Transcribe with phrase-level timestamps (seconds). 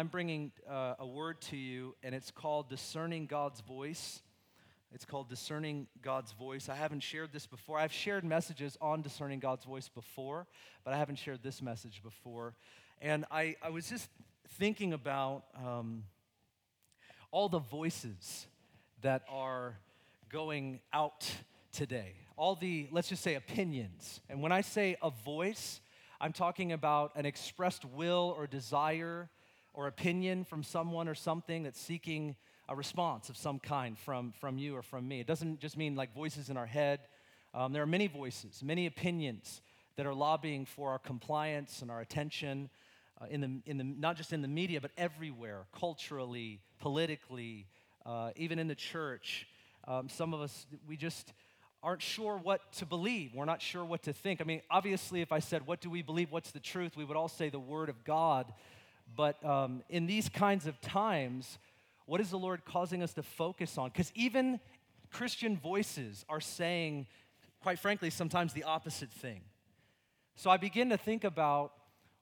[0.00, 4.22] I'm bringing uh, a word to you, and it's called Discerning God's Voice.
[4.94, 6.70] It's called Discerning God's Voice.
[6.70, 7.76] I haven't shared this before.
[7.76, 10.46] I've shared messages on discerning God's voice before,
[10.84, 12.54] but I haven't shared this message before.
[13.02, 14.08] And I, I was just
[14.52, 16.04] thinking about um,
[17.30, 18.46] all the voices
[19.02, 19.76] that are
[20.30, 21.30] going out
[21.72, 24.22] today, all the, let's just say, opinions.
[24.30, 25.82] And when I say a voice,
[26.22, 29.28] I'm talking about an expressed will or desire
[29.80, 32.36] or opinion from someone or something that's seeking
[32.68, 35.20] a response of some kind from, from you or from me.
[35.20, 37.00] It doesn't just mean like voices in our head.
[37.54, 39.62] Um, there are many voices, many opinions
[39.96, 42.68] that are lobbying for our compliance and our attention,
[43.22, 47.66] uh, in the, in the, not just in the media, but everywhere, culturally, politically,
[48.04, 49.46] uh, even in the church.
[49.88, 51.32] Um, some of us, we just,
[51.82, 53.34] aren't sure what to believe.
[53.34, 54.42] We're not sure what to think.
[54.42, 56.30] I mean, obviously, if I said, What do we believe?
[56.30, 56.94] What's the truth?
[56.94, 58.52] we would all say the Word of God.
[59.16, 61.58] But um, in these kinds of times,
[62.06, 63.90] what is the Lord causing us to focus on?
[63.90, 64.60] Because even
[65.12, 67.06] Christian voices are saying,
[67.62, 69.40] quite frankly, sometimes the opposite thing.
[70.36, 71.72] So I begin to think about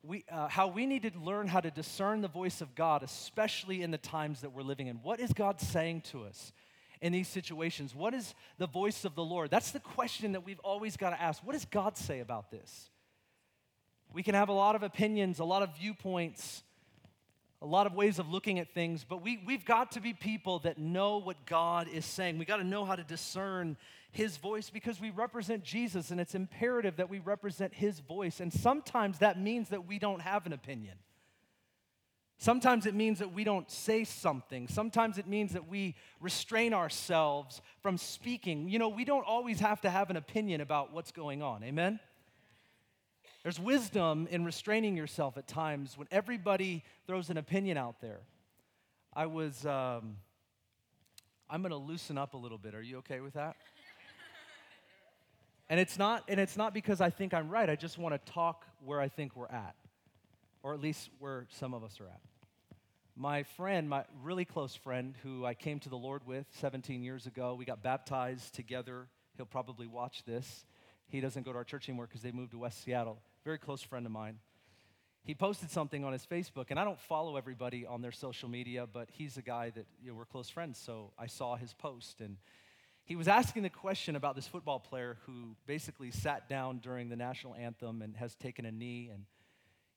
[0.02, 3.82] we, uh, how we need to learn how to discern the voice of God, especially
[3.82, 4.96] in the times that we're living in.
[4.96, 6.52] What is God saying to us?
[7.00, 7.94] in these situations?
[7.94, 9.50] What is the voice of the Lord?
[9.50, 11.44] That's the question that we've always got to ask.
[11.44, 12.90] What does God say about this?
[14.12, 16.62] We can have a lot of opinions, a lot of viewpoints,
[17.60, 20.60] a lot of ways of looking at things, but we, we've got to be people
[20.60, 22.38] that know what God is saying.
[22.38, 23.76] We got to know how to discern
[24.12, 28.38] His voice because we represent Jesus, and it's imperative that we represent His voice.
[28.38, 30.94] And sometimes that means that we don't have an opinion.
[32.40, 34.68] Sometimes it means that we don't say something.
[34.68, 38.68] Sometimes it means that we restrain ourselves from speaking.
[38.68, 41.64] You know, we don't always have to have an opinion about what's going on.
[41.64, 41.98] Amen?
[43.42, 48.20] There's wisdom in restraining yourself at times when everybody throws an opinion out there.
[49.14, 50.16] I was, um,
[51.48, 52.74] I'm going to loosen up a little bit.
[52.74, 53.56] Are you okay with that?
[55.68, 57.70] and it's not, and it's not because I think I'm right.
[57.70, 59.76] I just want to talk where I think we're at
[60.62, 62.20] or at least where some of us are at.
[63.16, 67.26] My friend, my really close friend, who I came to the Lord with 17 years
[67.26, 69.06] ago, we got baptized together.
[69.36, 70.64] He'll probably watch this.
[71.08, 73.18] He doesn't go to our church anymore because they moved to West Seattle.
[73.48, 74.40] Very close friend of mine.
[75.24, 78.86] He posted something on his Facebook, and I don't follow everybody on their social media,
[78.86, 82.20] but he's a guy that you know, we're close friends, so I saw his post.
[82.20, 82.36] And
[83.06, 87.16] he was asking the question about this football player who basically sat down during the
[87.16, 89.24] national anthem and has taken a knee and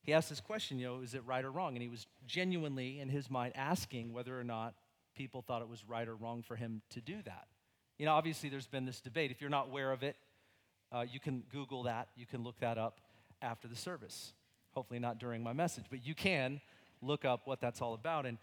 [0.00, 1.74] he asked this question, you know, is it right or wrong?
[1.74, 4.72] And he was genuinely, in his mind, asking whether or not
[5.14, 7.48] people thought it was right or wrong for him to do that.
[7.98, 9.30] You know, obviously, there's been this debate.
[9.30, 10.16] If you're not aware of it,
[10.90, 12.08] uh, you can Google that.
[12.16, 13.01] You can look that up
[13.42, 14.32] after the service.
[14.72, 16.60] Hopefully, not during my message, but you can
[17.02, 18.24] look up what that's all about.
[18.24, 18.38] And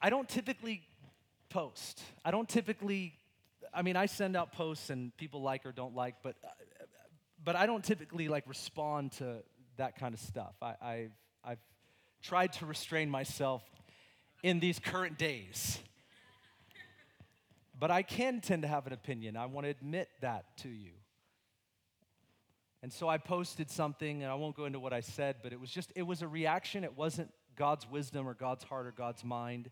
[0.00, 0.82] I don't typically
[1.50, 2.02] post.
[2.24, 3.14] I don't typically,
[3.74, 6.36] I mean, I send out posts and people like or don't like, but,
[7.44, 9.42] but I don't typically like respond to
[9.76, 10.54] that kind of stuff.
[10.62, 11.10] I, have
[11.44, 11.58] I've
[12.22, 13.62] tried to restrain myself
[14.42, 15.78] in these current days.
[17.78, 19.36] But I can tend to have an opinion.
[19.36, 20.92] I want to admit that to you.
[22.82, 25.60] And so I posted something, and I won't go into what I said, but it
[25.60, 26.82] was just, it was a reaction.
[26.82, 29.70] It wasn't God's wisdom or God's heart or God's mind.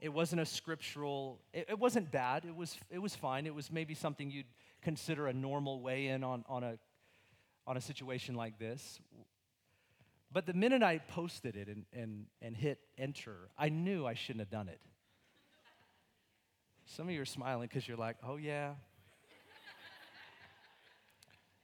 [0.00, 2.44] It wasn't a scriptural, it, it wasn't bad.
[2.44, 3.46] It was, it was fine.
[3.46, 4.46] It was maybe something you'd
[4.80, 6.78] consider a normal weigh in on, on, a,
[7.66, 9.00] on a situation like this.
[10.32, 14.40] But the minute I posted it and, and, and hit enter, I knew I shouldn't
[14.40, 14.80] have done it.
[16.86, 18.72] Some of you are smiling because you're like, oh, yeah.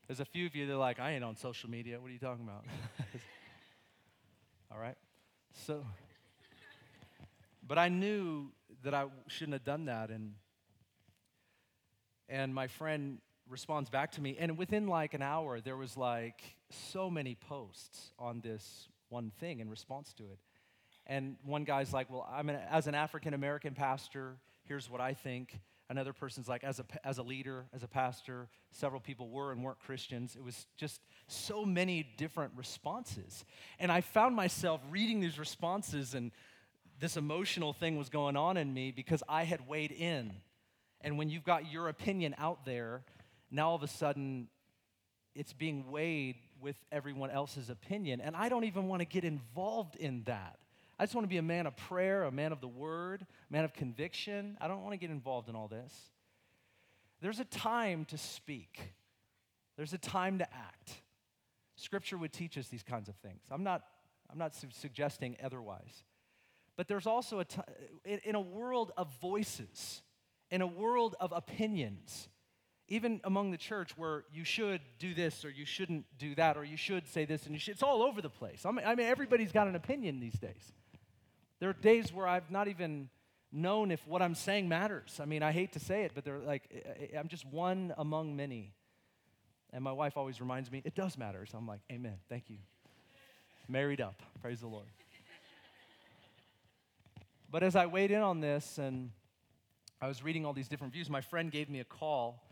[0.08, 2.00] There's a few of you that are like, I ain't on social media.
[2.00, 2.64] What are you talking about?
[4.72, 4.96] All right?
[5.66, 5.84] So,
[7.66, 8.46] but I knew
[8.84, 10.08] that I shouldn't have done that.
[10.08, 10.32] And,
[12.26, 13.18] and my friend
[13.50, 14.34] responds back to me.
[14.40, 16.40] And within like an hour, there was like
[16.70, 20.38] so many posts on this one thing in response to it.
[21.06, 25.12] And one guy's like, Well, I'm an, as an African American pastor, here's what I
[25.12, 25.60] think.
[25.90, 29.64] Another person's like, as a, as a leader, as a pastor, several people were and
[29.64, 30.36] weren't Christians.
[30.36, 33.44] It was just so many different responses.
[33.78, 36.30] And I found myself reading these responses, and
[37.00, 40.32] this emotional thing was going on in me because I had weighed in.
[41.00, 43.02] And when you've got your opinion out there,
[43.50, 44.48] now all of a sudden
[45.34, 48.20] it's being weighed with everyone else's opinion.
[48.20, 50.58] And I don't even want to get involved in that.
[50.98, 53.52] I just want to be a man of prayer, a man of the word, a
[53.52, 54.56] man of conviction.
[54.60, 55.94] I don't want to get involved in all this.
[57.20, 58.94] There's a time to speak,
[59.76, 61.02] there's a time to act.
[61.76, 63.40] Scripture would teach us these kinds of things.
[63.50, 63.82] I'm not,
[64.30, 66.02] I'm not su- suggesting otherwise.
[66.78, 67.60] but there's also a t-
[68.04, 70.00] in, a world of voices,
[70.50, 72.28] in a world of opinions,
[72.86, 76.64] even among the church where you should do this or you shouldn't do that or
[76.64, 78.64] you should say this and you should, it's all over the place.
[78.64, 80.72] I mean, I mean, everybody's got an opinion these days.
[81.60, 83.08] There are days where I've not even
[83.50, 85.18] known if what I'm saying matters.
[85.20, 88.74] I mean, I hate to say it, but they're like, I'm just one among many.
[89.72, 91.44] And my wife always reminds me, it does matter.
[91.46, 92.16] So I'm like, Amen.
[92.28, 92.58] Thank you.
[93.68, 94.22] Married up.
[94.40, 94.86] Praise the Lord.
[97.50, 99.10] But as I weighed in on this and
[100.00, 102.42] I was reading all these different views, my friend gave me a call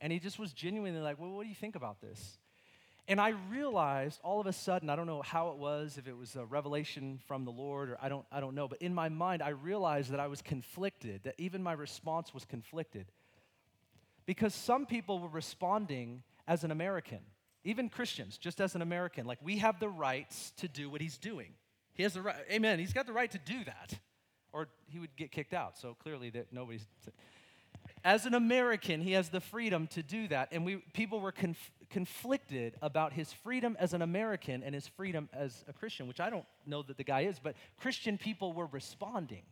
[0.00, 2.38] and he just was genuinely like, Well, what do you think about this?
[3.08, 6.16] And I realized all of a sudden, I don't know how it was, if it
[6.16, 9.08] was a revelation from the Lord or I don't, I don't know, but in my
[9.08, 13.06] mind, I realized that I was conflicted, that even my response was conflicted.
[14.26, 17.18] Because some people were responding as an American,
[17.64, 19.26] even Christians, just as an American.
[19.26, 21.54] Like, we have the rights to do what he's doing.
[21.94, 23.98] He has the right, amen, he's got the right to do that,
[24.52, 25.76] or he would get kicked out.
[25.76, 26.86] So clearly, that nobody's.
[28.02, 30.48] As an American, he has the freedom to do that.
[30.52, 35.28] And we, people were conf- conflicted about his freedom as an American and his freedom
[35.32, 38.66] as a Christian, which I don't know that the guy is, but Christian people were
[38.66, 39.42] responding.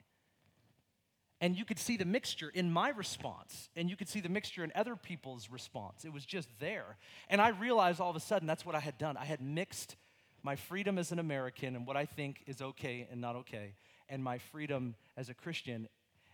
[1.40, 4.64] And you could see the mixture in my response, and you could see the mixture
[4.64, 6.04] in other people's response.
[6.04, 6.96] It was just there.
[7.28, 9.16] And I realized all of a sudden that's what I had done.
[9.16, 9.94] I had mixed
[10.42, 13.74] my freedom as an American and what I think is okay and not okay,
[14.08, 15.88] and my freedom as a Christian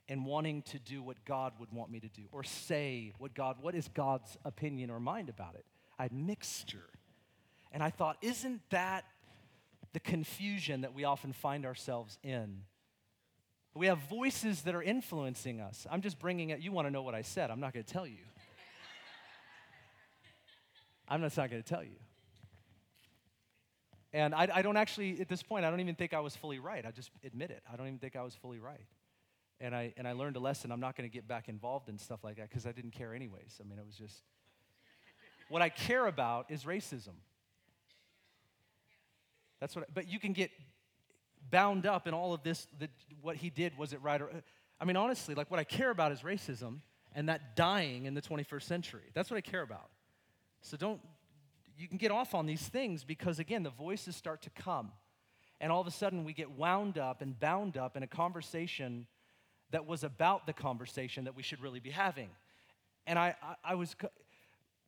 [0.09, 3.56] and wanting to do what God would want me to do or say what God,
[3.61, 5.65] what is God's opinion or mind about it?
[5.99, 6.89] I had mixture.
[7.73, 9.05] And I thought, isn't that
[9.93, 12.62] the confusion that we often find ourselves in?
[13.75, 15.87] We have voices that are influencing us.
[15.91, 17.50] I'm just bringing it, you want to know what I said.
[17.50, 18.19] I'm not going to tell you.
[21.09, 21.97] I'm just not going to tell you.
[24.12, 26.61] And I, I, don't actually, at this point, I don't even think I was fully
[26.61, 26.87] right.
[26.87, 27.62] I just admit it.
[27.73, 28.87] I don't even think I was fully right
[29.64, 30.70] and I, and I learned a lesson.
[30.70, 33.14] I'm not going to get back involved in stuff like that because I didn't care
[33.14, 33.58] anyways.
[33.61, 34.22] I mean, it was just.
[35.49, 37.14] what I care about is racism.
[39.61, 40.50] That's what, I, but you can get
[41.50, 42.90] bound up in all of this, that
[43.22, 44.31] what he did, was it right or,
[44.78, 46.81] I mean, honestly, like what I care about is racism
[47.14, 49.11] and that dying in the 21st century.
[49.14, 49.88] That's what I care about.
[50.61, 51.00] So don't,
[51.78, 54.93] you can get off on these things because, again, the voices start to come.
[55.61, 59.06] And all of a sudden, we get wound up and bound up in a conversation
[59.75, 62.29] that was about the conversation that we should really be having.
[63.09, 63.97] And I, I, I was,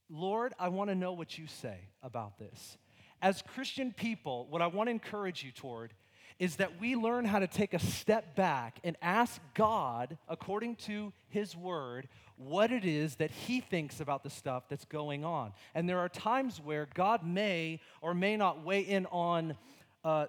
[0.08, 2.78] Lord, I want to know what you say about this.
[3.20, 5.92] As Christian people, what I want to encourage you toward
[6.38, 11.12] is that we learn how to take a step back and ask God, according to
[11.30, 15.52] His Word, what it is that He thinks about the stuff that's going on.
[15.74, 19.56] And there are times where God may or may not weigh in on
[20.04, 20.26] uh,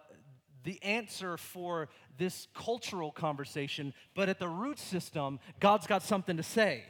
[0.67, 1.87] the answer for
[2.17, 6.83] this cultural conversation, but at the root system, God's got something to say.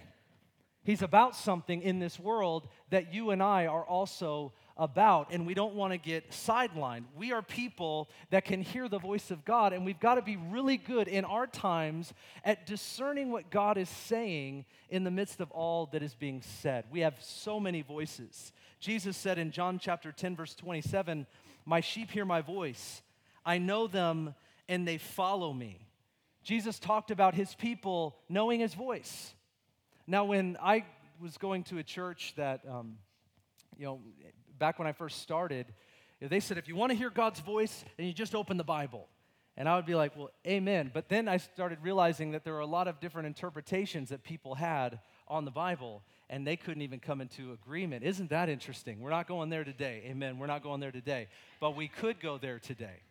[0.84, 5.54] He's about something in this world that you and I are also about, and we
[5.54, 7.04] don't want to get sidelined.
[7.16, 10.38] We are people that can hear the voice of God, and we've got to be
[10.38, 12.14] really good in our times
[12.44, 16.86] at discerning what God is saying in the midst of all that is being said.
[16.90, 18.54] We have so many voices.
[18.80, 21.28] Jesus said in John chapter 10, verse 27,
[21.64, 23.04] My sheep hear my voice
[23.47, 24.35] I know them
[24.68, 25.87] and they follow me.
[26.44, 29.33] Jesus talked about his people knowing his voice.
[30.06, 30.85] Now, when I
[31.21, 32.97] was going to a church that, um,
[33.77, 34.01] you know,
[34.59, 35.66] back when I first started,
[36.19, 39.07] they said, if you want to hear God's voice, then you just open the Bible.
[39.56, 40.92] And I would be like, well, amen.
[40.94, 44.56] But then I started realizing that there were a lot of different interpretations that people
[44.56, 48.04] had on the Bible, and they couldn't even come into agreement.
[48.04, 48.99] Isn't that interesting?
[48.99, 50.04] We're not going there today.
[50.06, 50.37] Amen.
[50.37, 51.27] We're not going there today.
[51.59, 53.01] But we could go there today.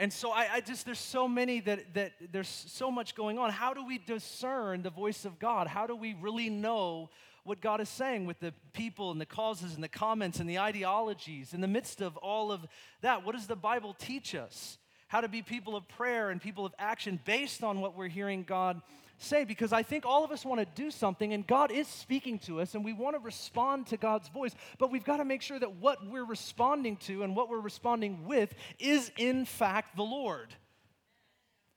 [0.00, 3.50] And so I, I, just, there's so many that, that there's so much going on.
[3.50, 5.66] How do we discern the voice of God?
[5.66, 7.10] How do we really know
[7.44, 10.58] what God is saying with the people and the causes and the comments and the
[10.58, 12.66] ideologies in the midst of all of
[13.02, 13.26] that?
[13.26, 14.78] What does the Bible teach us?
[15.08, 18.42] How to be people of prayer and people of action based on what we're hearing
[18.42, 18.80] God
[19.22, 22.38] say because I think all of us want to do something and God is speaking
[22.40, 25.42] to us and we want to respond to God's voice, but we've got to make
[25.42, 30.02] sure that what we're responding to and what we're responding with is in fact the
[30.02, 30.54] Lord.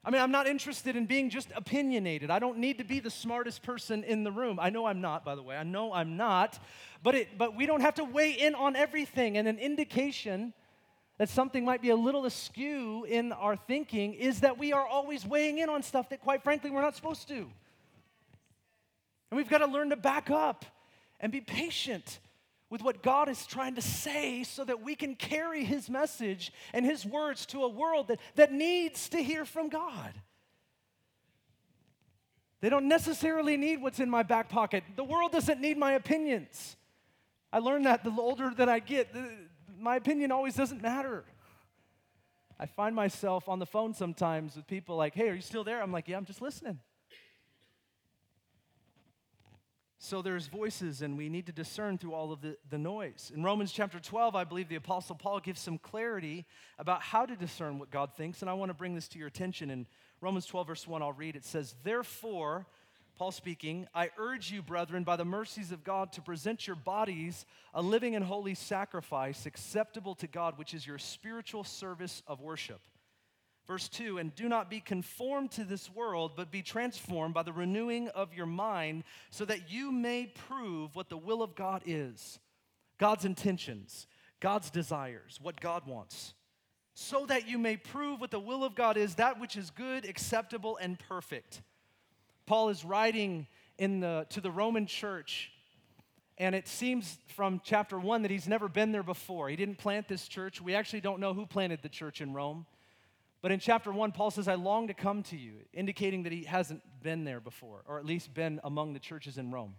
[0.06, 2.30] I mean, I'm not interested in being just opinionated.
[2.30, 4.60] I don't need to be the smartest person in the room.
[4.62, 5.56] I know I'm not, by the way.
[5.56, 6.60] I know I'm not.
[7.04, 9.38] But, it, but we don't have to weigh in on everything.
[9.38, 10.54] And an indication
[11.24, 15.26] that something might be a little askew in our thinking is that we are always
[15.26, 17.36] weighing in on stuff that, quite frankly, we're not supposed to.
[17.36, 17.48] And
[19.32, 20.66] we've got to learn to back up
[21.22, 22.20] and be patient
[22.70, 26.86] with what God is trying to say so that we can carry His message and
[26.86, 30.14] His words to a world that, that needs to hear from God.
[32.60, 34.84] They don't necessarily need what's in my back pocket.
[34.98, 36.76] The world doesn't need my opinions.
[37.54, 39.08] I learned that the older that I get,
[39.84, 41.26] my opinion always doesn't matter.
[42.58, 45.82] I find myself on the phone sometimes with people like, hey, are you still there?
[45.82, 46.80] I'm like, yeah, I'm just listening.
[49.98, 53.32] So there's voices, and we need to discern through all of the, the noise.
[53.34, 56.46] In Romans chapter 12, I believe the Apostle Paul gives some clarity
[56.78, 59.28] about how to discern what God thinks, and I want to bring this to your
[59.28, 59.70] attention.
[59.70, 59.86] In
[60.20, 61.38] Romans 12, verse 1, I'll read.
[61.38, 62.68] It says, Therefore,
[63.24, 67.46] Paul speaking, I urge you, brethren, by the mercies of God, to present your bodies
[67.74, 72.82] a living and holy sacrifice acceptable to God, which is your spiritual service of worship.
[73.66, 77.54] Verse 2 And do not be conformed to this world, but be transformed by the
[77.54, 82.40] renewing of your mind, so that you may prove what the will of God is
[82.98, 84.06] God's intentions,
[84.42, 86.34] God's desires, what God wants.
[86.94, 90.04] So that you may prove what the will of God is, that which is good,
[90.04, 91.62] acceptable, and perfect.
[92.46, 93.48] Paul is writing
[93.78, 95.52] in the, to the Roman church,
[96.38, 99.50] and it seems from chapter 1 that he's never been there before.
[99.50, 100.62] He didn't plant this church.
[100.62, 102.66] We actually don't know who planted the church in Rome.
[103.42, 106.44] But in chapter 1, Paul says, I long to come to you, indicating that he
[106.46, 109.76] hasn't been there before, or at least been among the churches in Rome.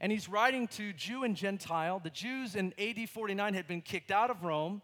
[0.00, 2.00] And he's writing to Jew and Gentile.
[2.00, 4.82] The Jews in AD 49 had been kicked out of Rome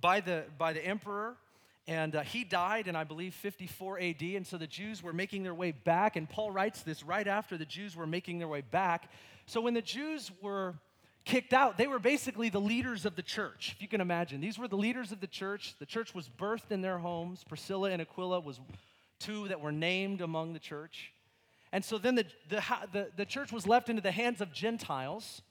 [0.00, 1.36] by the, by the emperor,
[1.86, 4.22] and uh, he died in, I believe, 54 AD.
[4.22, 6.16] And so the Jews were making their way back.
[6.16, 9.10] And Paul writes this right after the Jews were making their way back.
[9.46, 10.74] So when the Jews were
[11.26, 14.40] kicked out, they were basically the leaders of the church, if you can imagine.
[14.40, 15.74] These were the leaders of the church.
[15.78, 17.44] The church was birthed in their homes.
[17.44, 18.60] Priscilla and Aquila was
[19.18, 21.12] two that were named among the church.
[21.70, 22.62] And so then the, the,
[22.92, 25.42] the, the church was left into the hands of Gentiles.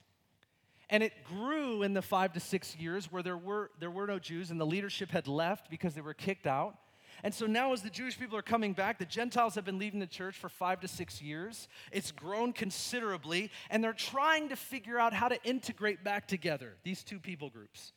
[0.94, 4.20] And it grew in the five to six years where there were, there were no
[4.20, 6.76] Jews and the leadership had left because they were kicked out.
[7.24, 10.00] And so now, as the Jewish people are coming back, the Gentiles have been leaving
[10.00, 11.68] the church for five to six years.
[11.92, 17.04] It's grown considerably, and they're trying to figure out how to integrate back together these
[17.04, 17.94] two people groups.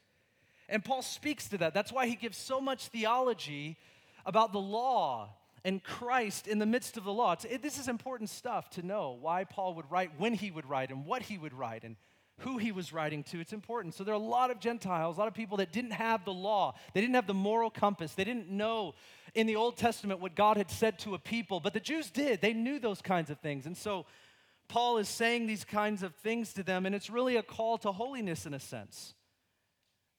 [0.67, 1.75] And Paul speaks to that.
[1.75, 3.77] That's why he gives so much theology
[4.25, 5.35] about the law
[5.67, 7.37] and Christ in the midst of the law.
[7.47, 10.91] It, this is important stuff to know why Paul would write, when he would write,
[10.91, 11.97] and what he would write, and
[12.41, 13.41] who he was writing to.
[13.41, 13.95] It's important.
[13.95, 16.33] So there are a lot of Gentiles, a lot of people that didn't have the
[16.33, 18.95] law, they didn't have the moral compass, they didn't know
[19.35, 22.41] in the Old Testament what God had said to a people, but the Jews did.
[22.41, 23.67] They knew those kinds of things.
[23.67, 24.07] And so
[24.69, 27.93] Paul is saying these kinds of things to them, and it's really a call to
[27.93, 29.15] holiness in a sense.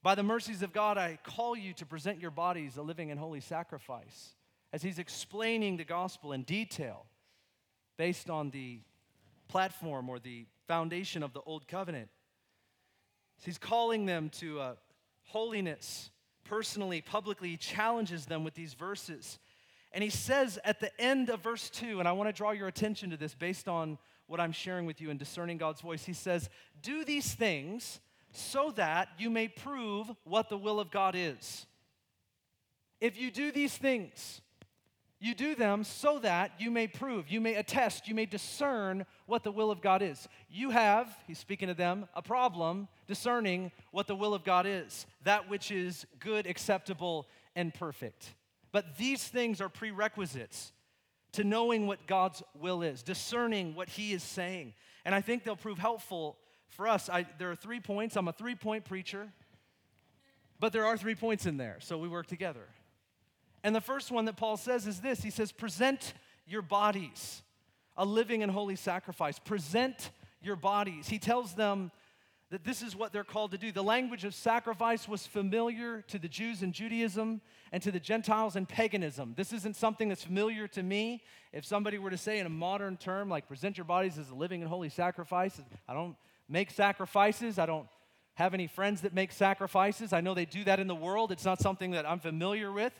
[0.03, 3.19] By the mercies of God, I call you to present your bodies a living and
[3.19, 4.35] holy sacrifice.
[4.71, 7.05] As he's explaining the gospel in detail
[7.97, 8.79] based on the
[9.47, 12.09] platform or the foundation of the old covenant.
[13.43, 14.73] He's calling them to uh,
[15.25, 16.09] holiness
[16.43, 17.49] personally, publicly.
[17.49, 19.39] He challenges them with these verses.
[19.91, 22.67] And he says at the end of verse 2, and I want to draw your
[22.67, 23.97] attention to this based on
[24.27, 26.05] what I'm sharing with you in discerning God's voice.
[26.05, 26.49] He says,
[26.81, 27.99] Do these things
[28.31, 31.65] so that you may prove what the will of God is.
[32.99, 34.41] If you do these things,
[35.19, 39.43] you do them so that you may prove, you may attest, you may discern what
[39.43, 40.27] the will of God is.
[40.49, 45.07] You have, he's speaking to them, a problem discerning what the will of God is,
[45.23, 48.35] that which is good, acceptable, and perfect.
[48.71, 50.71] But these things are prerequisites
[51.31, 54.73] to knowing what God's will is, discerning what he is saying.
[55.03, 56.37] And I think they'll prove helpful
[56.69, 57.09] for us.
[57.09, 58.15] I, there are three points.
[58.15, 59.29] I'm a three point preacher,
[60.59, 62.67] but there are three points in there, so we work together.
[63.63, 66.13] And the first one that Paul says is this He says, Present
[66.45, 67.41] your bodies
[67.97, 69.39] a living and holy sacrifice.
[69.39, 70.11] Present
[70.41, 71.07] your bodies.
[71.09, 71.91] He tells them
[72.49, 73.71] that this is what they're called to do.
[73.71, 77.41] The language of sacrifice was familiar to the Jews in Judaism
[77.73, 79.33] and to the Gentiles in paganism.
[79.35, 81.23] This isn't something that's familiar to me.
[81.51, 84.35] If somebody were to say in a modern term, like present your bodies as a
[84.35, 85.59] living and holy sacrifice,
[85.89, 86.15] I don't
[86.47, 87.59] make sacrifices.
[87.59, 87.87] I don't
[88.35, 90.13] have any friends that make sacrifices.
[90.13, 91.31] I know they do that in the world.
[91.31, 92.93] It's not something that I'm familiar with.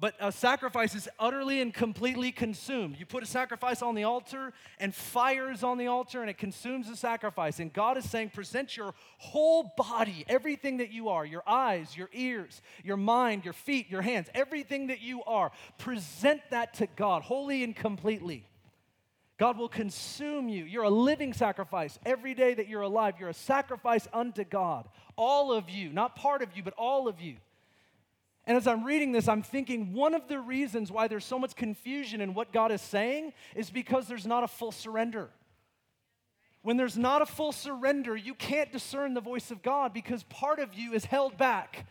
[0.00, 2.96] But a sacrifice is utterly and completely consumed.
[3.00, 6.38] You put a sacrifice on the altar, and fire is on the altar, and it
[6.38, 7.58] consumes the sacrifice.
[7.58, 12.10] And God is saying, present your whole body, everything that you are your eyes, your
[12.12, 15.50] ears, your mind, your feet, your hands, everything that you are.
[15.78, 18.46] Present that to God, wholly and completely.
[19.36, 20.64] God will consume you.
[20.64, 21.98] You're a living sacrifice.
[22.06, 24.88] Every day that you're alive, you're a sacrifice unto God.
[25.16, 27.36] All of you, not part of you, but all of you.
[28.48, 31.54] And as I'm reading this, I'm thinking one of the reasons why there's so much
[31.54, 35.28] confusion in what God is saying is because there's not a full surrender.
[36.62, 40.60] When there's not a full surrender, you can't discern the voice of God because part
[40.60, 41.84] of you is held back.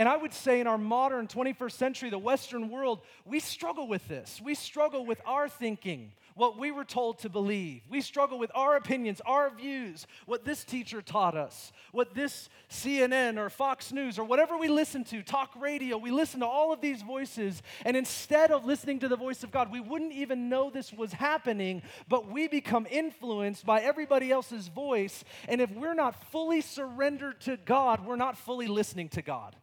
[0.00, 4.08] And I would say in our modern 21st century, the Western world, we struggle with
[4.08, 4.40] this.
[4.42, 7.82] We struggle with our thinking, what we were told to believe.
[7.86, 13.36] We struggle with our opinions, our views, what this teacher taught us, what this CNN
[13.36, 16.80] or Fox News or whatever we listen to, talk radio, we listen to all of
[16.80, 17.62] these voices.
[17.84, 21.12] And instead of listening to the voice of God, we wouldn't even know this was
[21.12, 25.24] happening, but we become influenced by everybody else's voice.
[25.46, 29.56] And if we're not fully surrendered to God, we're not fully listening to God.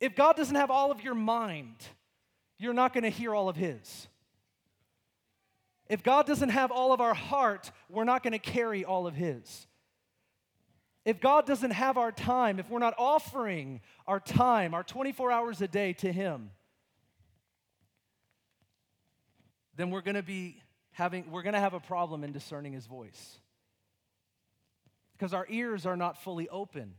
[0.00, 1.76] If God doesn't have all of your mind,
[2.58, 4.08] you're not going to hear all of His.
[5.88, 9.14] If God doesn't have all of our heart, we're not going to carry all of
[9.14, 9.66] His.
[11.04, 15.62] If God doesn't have our time, if we're not offering our time, our 24 hours
[15.62, 16.50] a day to Him,
[19.76, 20.60] then we're going to be
[20.90, 23.38] having, we're going to have a problem in discerning His voice.
[25.12, 26.94] Because our ears are not fully open.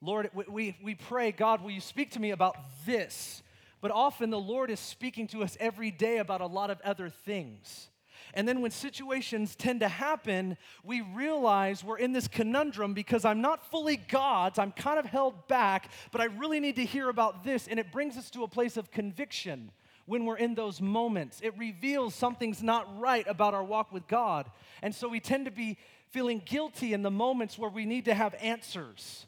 [0.00, 3.42] Lord, we, we pray, God, will you speak to me about this?
[3.80, 7.08] But often the Lord is speaking to us every day about a lot of other
[7.08, 7.88] things.
[8.34, 13.40] And then when situations tend to happen, we realize we're in this conundrum because I'm
[13.40, 17.44] not fully God's, I'm kind of held back, but I really need to hear about
[17.44, 17.66] this.
[17.66, 19.70] And it brings us to a place of conviction
[20.04, 21.40] when we're in those moments.
[21.42, 24.50] It reveals something's not right about our walk with God.
[24.82, 25.78] And so we tend to be
[26.10, 29.26] feeling guilty in the moments where we need to have answers.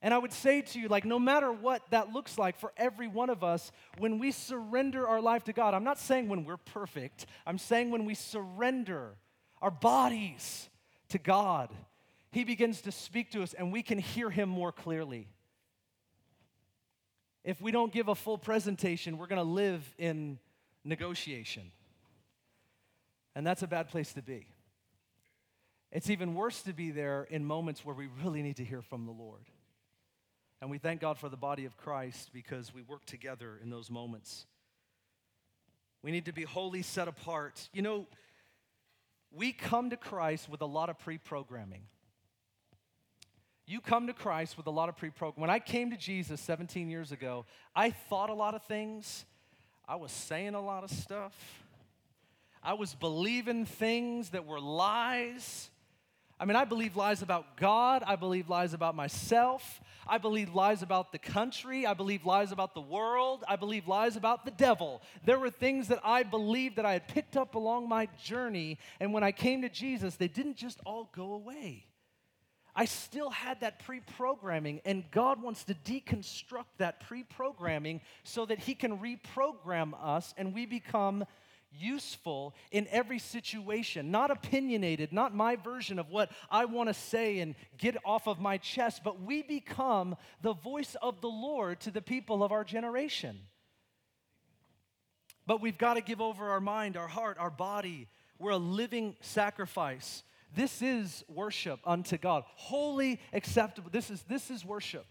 [0.00, 3.08] And I would say to you, like, no matter what that looks like for every
[3.08, 6.56] one of us, when we surrender our life to God, I'm not saying when we're
[6.56, 9.16] perfect, I'm saying when we surrender
[9.60, 10.68] our bodies
[11.08, 11.70] to God,
[12.30, 15.26] He begins to speak to us and we can hear Him more clearly.
[17.42, 20.38] If we don't give a full presentation, we're going to live in
[20.84, 21.72] negotiation.
[23.34, 24.46] And that's a bad place to be.
[25.90, 29.06] It's even worse to be there in moments where we really need to hear from
[29.06, 29.42] the Lord.
[30.60, 33.90] And we thank God for the body of Christ because we work together in those
[33.90, 34.46] moments.
[36.02, 37.68] We need to be wholly set apart.
[37.72, 38.06] You know,
[39.30, 41.82] we come to Christ with a lot of pre programming.
[43.66, 45.42] You come to Christ with a lot of pre programming.
[45.42, 47.44] When I came to Jesus 17 years ago,
[47.74, 49.26] I thought a lot of things,
[49.86, 51.34] I was saying a lot of stuff,
[52.62, 55.70] I was believing things that were lies.
[56.40, 58.04] I mean, I believe lies about God.
[58.06, 59.80] I believe lies about myself.
[60.06, 61.84] I believe lies about the country.
[61.84, 63.44] I believe lies about the world.
[63.48, 65.02] I believe lies about the devil.
[65.24, 68.78] There were things that I believed that I had picked up along my journey.
[69.00, 71.84] And when I came to Jesus, they didn't just all go away.
[72.74, 78.46] I still had that pre programming, and God wants to deconstruct that pre programming so
[78.46, 81.24] that He can reprogram us and we become
[81.70, 87.40] useful in every situation, not opinionated, not my version of what I want to say
[87.40, 91.90] and get off of my chest, but we become the voice of the Lord to
[91.90, 93.38] the people of our generation.
[95.46, 98.08] But we've got to give over our mind, our heart, our body.
[98.38, 100.22] We're a living sacrifice.
[100.54, 102.44] This is worship unto God.
[102.54, 103.90] Holy, acceptable.
[103.90, 105.06] This is, this is worship.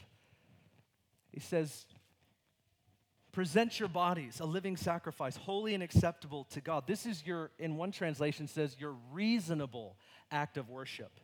[1.31, 1.85] He says,
[3.37, 6.87] present your bodies a living sacrifice, holy and acceptable to God.
[6.87, 9.95] This is your, in one translation, says your reasonable
[10.31, 11.19] act of worship.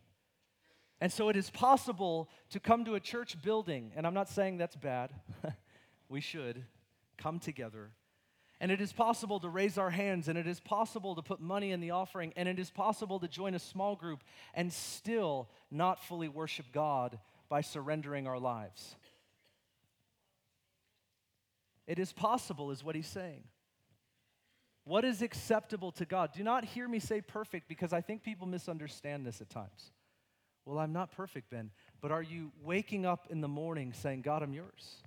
[1.02, 4.58] And so it is possible to come to a church building, and I'm not saying
[4.58, 5.10] that's bad,
[6.08, 6.64] we should
[7.18, 7.90] come together.
[8.62, 11.72] And it is possible to raise our hands, and it is possible to put money
[11.72, 14.24] in the offering, and it is possible to join a small group
[14.54, 17.18] and still not fully worship God
[17.50, 18.98] by surrendering our lives.
[21.88, 23.44] It is possible, is what he's saying.
[24.86, 26.32] What is acceptable to God?
[26.34, 29.92] Do not hear me say perfect because I think people misunderstand this at times.
[30.66, 34.44] Well, I'm not perfect, Ben, but are you waking up in the morning saying, God,
[34.44, 35.04] I'm yours?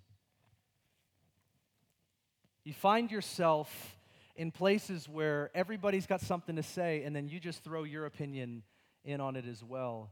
[2.65, 3.97] You find yourself
[4.35, 8.63] in places where everybody's got something to say, and then you just throw your opinion
[9.05, 10.11] in on it as well.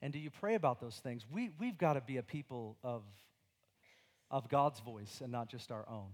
[0.00, 1.24] And do you pray about those things?
[1.32, 3.02] We, we've got to be a people of
[4.30, 6.10] of God's voice and not just our own.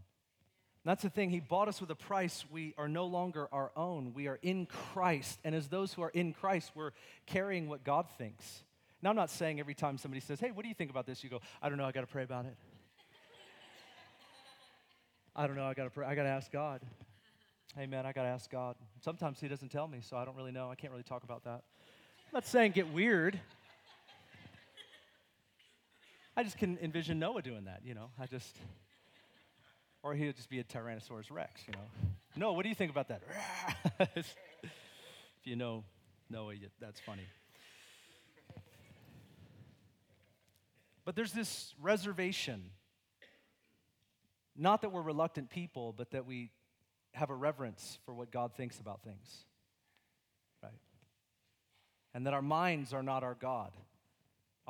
[0.84, 1.28] That's the thing.
[1.30, 2.44] He bought us with a price.
[2.50, 4.14] We are no longer our own.
[4.14, 5.38] We are in Christ.
[5.44, 6.92] And as those who are in Christ, we're
[7.26, 8.64] carrying what God thinks.
[9.02, 11.22] Now, I'm not saying every time somebody says, Hey, what do you think about this?
[11.22, 11.84] You go, I don't know.
[11.84, 12.56] I got to pray about it.
[15.36, 15.64] I don't know.
[15.64, 16.06] I got to pray.
[16.06, 16.80] I got to ask God.
[17.76, 18.74] Man, I got to ask God.
[19.00, 20.70] Sometimes He doesn't tell me, so I don't really know.
[20.70, 21.62] I can't really talk about that.
[22.26, 23.38] I'm not saying get weird.
[26.40, 28.08] I just can envision Noah doing that, you know.
[28.18, 28.56] I just,
[30.02, 32.08] or he would just be a Tyrannosaurus Rex, you know.
[32.34, 33.20] No, what do you think about that?
[34.16, 34.34] If
[35.44, 35.84] you know
[36.30, 37.24] Noah, that's funny.
[41.04, 42.70] But there's this reservation.
[44.56, 46.52] Not that we're reluctant people, but that we
[47.12, 49.44] have a reverence for what God thinks about things.
[50.62, 50.72] Right?
[52.14, 53.72] And that our minds are not our God.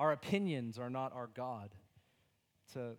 [0.01, 1.69] Our opinions are not our God.
[2.65, 2.93] It's, a,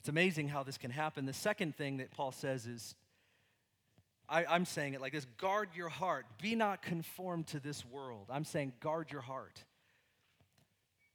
[0.00, 1.26] it's amazing how this can happen.
[1.26, 2.96] The second thing that Paul says is
[4.28, 6.26] I, I'm saying it like this guard your heart.
[6.42, 8.30] Be not conformed to this world.
[8.30, 9.62] I'm saying guard your heart.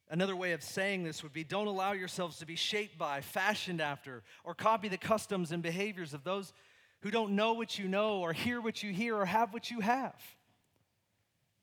[0.08, 3.82] Another way of saying this would be don't allow yourselves to be shaped by, fashioned
[3.82, 6.54] after, or copy the customs and behaviors of those
[7.02, 9.80] who don't know what you know, or hear what you hear, or have what you
[9.80, 10.18] have.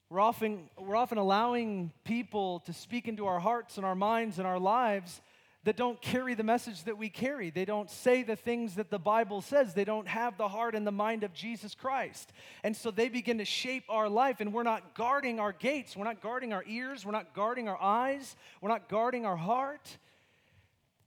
[0.09, 4.47] We're often, we're often allowing people to speak into our hearts and our minds and
[4.47, 5.21] our lives
[5.65, 7.49] that don't carry the message that we carry.
[7.49, 9.73] They don't say the things that the Bible says.
[9.73, 12.31] They don't have the heart and the mind of Jesus Christ.
[12.63, 15.97] And so they begin to shape our life, and we're not guarding our gates.
[15.97, 17.05] We're not guarding our ears.
[17.05, 18.37] We're not guarding our eyes.
[18.61, 19.97] We're not guarding our heart.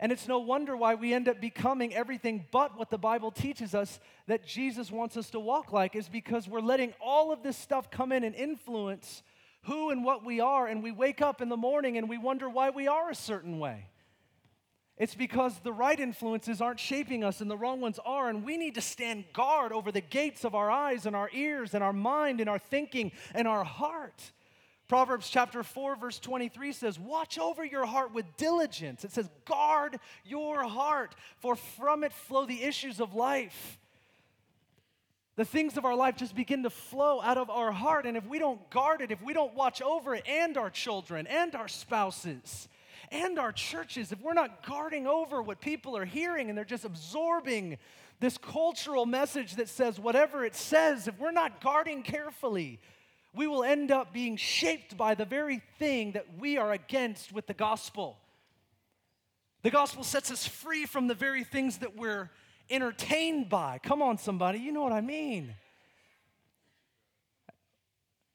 [0.03, 3.75] And it's no wonder why we end up becoming everything but what the Bible teaches
[3.75, 7.59] us that Jesus wants us to walk like, is because we're letting all of this
[7.59, 9.23] stuff come in and influence
[9.65, 10.67] who and what we are.
[10.67, 13.59] And we wake up in the morning and we wonder why we are a certain
[13.59, 13.89] way.
[14.97, 18.57] It's because the right influences aren't shaping us and the wrong ones are, and we
[18.57, 21.93] need to stand guard over the gates of our eyes and our ears and our
[21.93, 24.33] mind and our thinking and our heart.
[24.91, 29.05] Proverbs chapter 4, verse 23 says, Watch over your heart with diligence.
[29.05, 33.79] It says, Guard your heart, for from it flow the issues of life.
[35.37, 38.05] The things of our life just begin to flow out of our heart.
[38.05, 41.29] And if we don't guard it, if we don't watch over it, and our children
[41.29, 42.67] and our spouses,
[43.13, 46.85] and our churches, if we're not guarding over what people are hearing and they're just
[46.85, 47.79] absorbing
[48.19, 52.81] this cultural message that says whatever it says, if we're not guarding carefully,
[53.35, 57.47] we will end up being shaped by the very thing that we are against with
[57.47, 58.19] the gospel.
[59.63, 62.31] The gospel sets us free from the very things that we're
[62.71, 63.79] entertained by.
[63.83, 65.55] Come on, somebody, you know what I mean.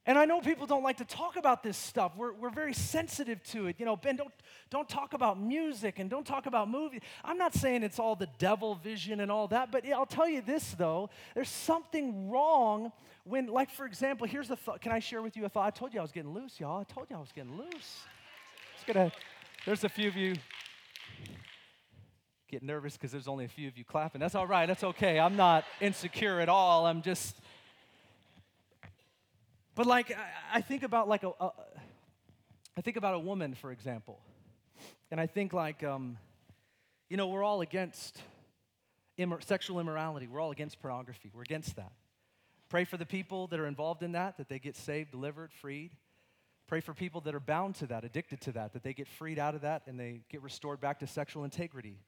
[0.07, 2.11] And I know people don't like to talk about this stuff.
[2.15, 3.77] We're, we're very sensitive to it.
[3.79, 4.31] You know, Ben, don't,
[4.69, 7.01] don't talk about music and don't talk about movies.
[7.23, 10.41] I'm not saying it's all the devil vision and all that, but I'll tell you
[10.41, 11.09] this, though.
[11.33, 12.91] There's something wrong
[13.23, 14.79] when, like, for example, here's the thought.
[14.79, 15.65] Can I share with you a thought?
[15.65, 16.81] I told you I was getting loose, y'all.
[16.81, 18.01] I told you I was getting loose.
[18.85, 19.11] Gonna,
[19.65, 20.35] there's a few of you
[22.47, 24.21] get nervous because there's only a few of you clapping.
[24.21, 24.67] That's all right.
[24.67, 25.19] That's okay.
[25.19, 26.85] I'm not insecure at all.
[26.85, 27.41] I'm just
[29.75, 31.51] but like, I, I think about like a, a,
[32.77, 34.19] I think about a woman, for example,
[35.11, 36.17] and I think like, um,
[37.09, 38.21] you know, we're all against
[39.19, 40.27] immor- sexual immorality.
[40.27, 41.29] We're all against pornography.
[41.33, 41.91] We're against that.
[42.69, 45.91] Pray for the people that are involved in that, that they get saved, delivered, freed.
[46.67, 49.37] Pray for people that are bound to that, addicted to that, that they get freed
[49.37, 51.99] out of that and they get restored back to sexual integrity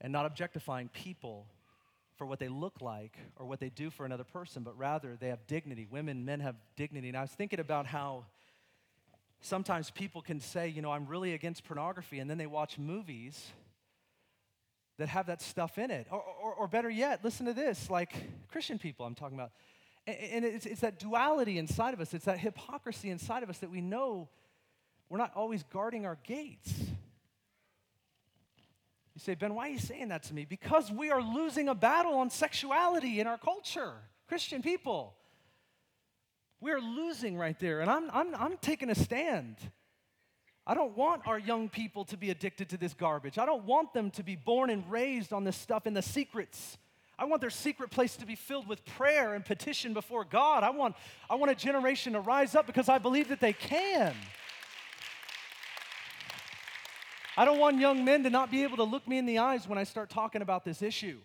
[0.00, 1.46] and not objectifying people
[2.20, 5.28] for what they look like or what they do for another person, but rather they
[5.28, 5.86] have dignity.
[5.90, 7.08] Women, men have dignity.
[7.08, 8.26] And I was thinking about how
[9.40, 13.52] sometimes people can say, you know, I'm really against pornography, and then they watch movies
[14.98, 16.08] that have that stuff in it.
[16.10, 18.12] Or, or, or better yet, listen to this like
[18.48, 19.52] Christian people I'm talking about.
[20.06, 23.70] And it's, it's that duality inside of us, it's that hypocrisy inside of us that
[23.70, 24.28] we know
[25.08, 26.70] we're not always guarding our gates.
[29.20, 30.46] You say, Ben, why are you saying that to me?
[30.46, 33.92] Because we are losing a battle on sexuality in our culture,
[34.26, 35.12] Christian people.
[36.58, 39.56] We are losing right there, and I'm, I'm, I'm taking a stand.
[40.66, 43.36] I don't want our young people to be addicted to this garbage.
[43.36, 46.78] I don't want them to be born and raised on this stuff in the secrets.
[47.18, 50.62] I want their secret place to be filled with prayer and petition before God.
[50.62, 50.96] I want,
[51.28, 54.14] I want a generation to rise up because I believe that they can.
[57.40, 59.66] I don't want young men to not be able to look me in the eyes
[59.66, 61.16] when I start talking about this issue.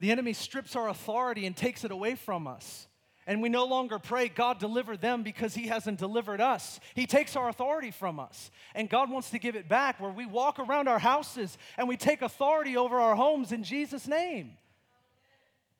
[0.00, 2.88] The enemy strips our authority and takes it away from us.
[3.26, 6.80] And we no longer pray, God, deliver them because He hasn't delivered us.
[6.94, 8.50] He takes our authority from us.
[8.74, 11.98] And God wants to give it back where we walk around our houses and we
[11.98, 14.52] take authority over our homes in Jesus' name.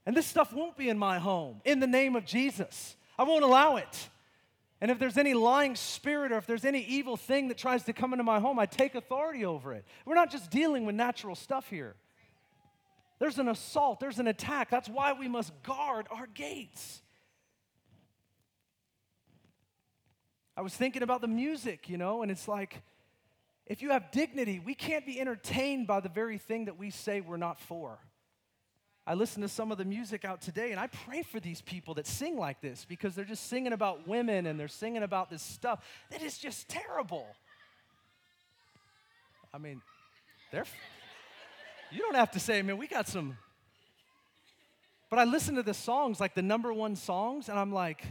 [0.04, 2.94] And this stuff won't be in my home in the name of Jesus.
[3.18, 4.10] I won't allow it.
[4.82, 7.92] And if there's any lying spirit or if there's any evil thing that tries to
[7.92, 9.84] come into my home, I take authority over it.
[10.04, 11.94] We're not just dealing with natural stuff here.
[13.20, 14.70] There's an assault, there's an attack.
[14.70, 17.00] That's why we must guard our gates.
[20.56, 22.82] I was thinking about the music, you know, and it's like,
[23.66, 27.20] if you have dignity, we can't be entertained by the very thing that we say
[27.20, 28.00] we're not for.
[29.06, 31.94] I listen to some of the music out today and I pray for these people
[31.94, 35.42] that sing like this because they're just singing about women and they're singing about this
[35.42, 37.26] stuff that is just terrible.
[39.52, 39.82] I mean,
[40.52, 40.64] they're,
[41.90, 43.36] you don't have to say, man, we got some.
[45.10, 48.04] But I listen to the songs, like the number one songs, and I'm like,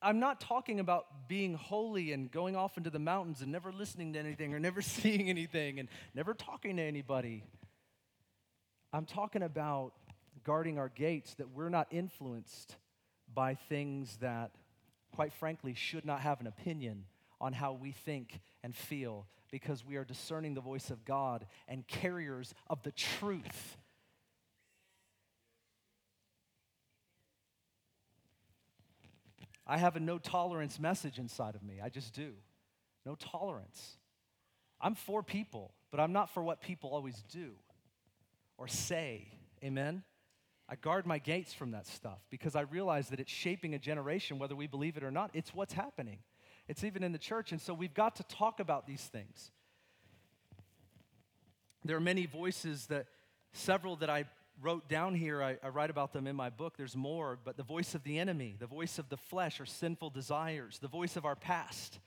[0.00, 4.12] I'm not talking about being holy and going off into the mountains and never listening
[4.12, 7.44] to anything or never seeing anything and never talking to anybody.
[8.92, 9.92] I'm talking about
[10.44, 12.76] guarding our gates that we're not influenced
[13.34, 14.52] by things that,
[15.12, 17.04] quite frankly, should not have an opinion
[17.40, 21.86] on how we think and feel because we are discerning the voice of God and
[21.86, 23.76] carriers of the truth
[29.68, 31.80] I have a no tolerance message inside of me.
[31.82, 32.32] I just do.
[33.04, 33.98] No tolerance.
[34.80, 37.52] I'm for people, but I'm not for what people always do
[38.56, 39.28] or say.
[39.62, 40.02] Amen?
[40.68, 44.38] I guard my gates from that stuff because I realize that it's shaping a generation,
[44.38, 45.30] whether we believe it or not.
[45.34, 46.18] It's what's happening.
[46.66, 47.52] It's even in the church.
[47.52, 49.50] And so we've got to talk about these things.
[51.84, 53.06] There are many voices that,
[53.52, 54.24] several that I
[54.60, 56.76] wrote down here, I, I, write about them in my book.
[56.76, 60.10] There's more, but the voice of the enemy, the voice of the flesh or sinful
[60.10, 62.00] desires, the voice of our past.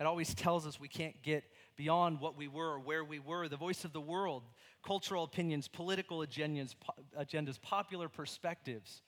[0.00, 1.44] It always tells us we can't get
[1.76, 3.48] beyond what we were or where we were.
[3.48, 4.42] The voice of the world,
[4.84, 9.02] cultural opinions, political agendas, po- agendas popular perspectives.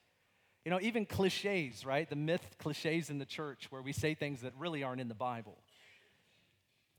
[0.64, 2.08] You know, even cliches, right?
[2.08, 5.14] The myth cliches in the church where we say things that really aren't in the
[5.14, 5.58] Bible.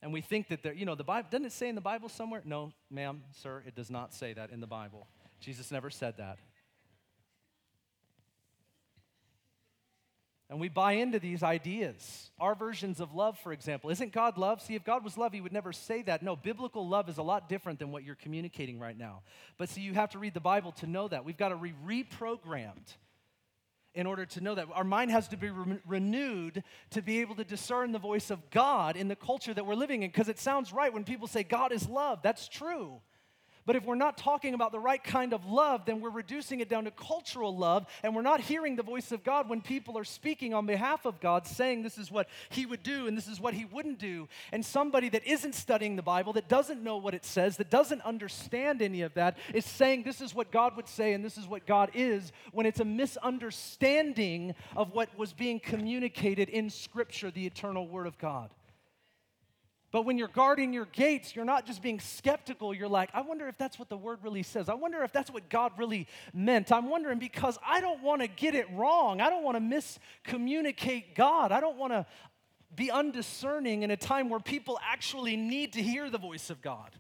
[0.02, 2.42] And we think that, you know, the Bible, doesn't it say in the Bible somewhere?
[2.46, 5.08] No, ma'am, sir, it does not say that in the Bible.
[5.40, 6.38] Jesus never said that.
[10.50, 12.32] And we buy into these ideas.
[12.40, 13.90] Our versions of love, for example.
[13.90, 14.62] Isn't God love?
[14.62, 16.24] See, if God was love, He would never say that.
[16.24, 19.24] No, biblical love is a lot different than what you're communicating right now.
[19.58, 21.26] But see, you have to read the Bible to know that.
[21.26, 22.96] We've got to be reprogrammed
[23.94, 24.68] in order to know that.
[24.74, 28.50] Our mind has to be re- renewed to be able to discern the voice of
[28.50, 30.10] God in the culture that we're living in.
[30.10, 32.20] Because it sounds right when people say God is love.
[32.22, 33.02] That's true.
[33.68, 36.70] But if we're not talking about the right kind of love, then we're reducing it
[36.70, 40.06] down to cultural love, and we're not hearing the voice of God when people are
[40.06, 43.42] speaking on behalf of God, saying this is what He would do and this is
[43.42, 44.30] what He wouldn't do.
[44.54, 48.02] And somebody that isn't studying the Bible, that doesn't know what it says, that doesn't
[48.04, 51.46] understand any of that, is saying this is what God would say and this is
[51.46, 57.46] what God is, when it's a misunderstanding of what was being communicated in Scripture, the
[57.46, 58.50] eternal Word of God.
[59.98, 62.72] But when you're guarding your gates, you're not just being skeptical.
[62.72, 64.70] You're like, I wonder if that's what the word really says.
[64.70, 66.06] I wonder if that's what God really
[66.36, 66.72] meant.
[66.72, 69.22] I'm wondering because I don't want to get it wrong.
[69.22, 71.52] I don't want to miscommunicate God.
[71.52, 72.06] I don't want to
[72.76, 76.92] be undiscerning in a time where people actually need to hear the voice of God.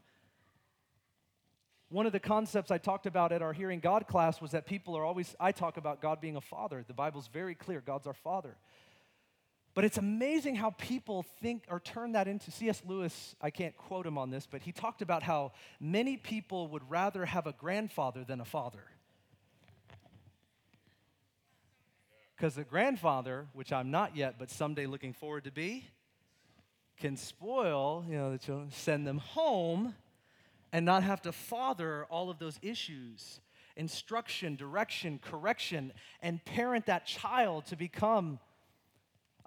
[1.89, 4.97] One of the concepts I talked about at our Hearing God class was that people
[4.97, 6.83] are always, I talk about God being a father.
[6.87, 8.57] The Bible's very clear God's our father.
[9.77, 12.49] But it's amazing how people think or turn that into.
[12.49, 12.81] C.S.
[12.87, 16.89] Lewis, I can't quote him on this, but he talked about how many people would
[16.89, 18.83] rather have a grandfather than a father.
[22.35, 25.85] Because a grandfather, which I'm not yet, but someday looking forward to be,
[26.99, 29.93] can spoil, you know, the children, send them home
[30.73, 33.41] and not have to father all of those issues
[33.75, 38.39] instruction, direction, correction, and parent that child to become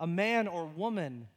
[0.00, 1.28] a man or woman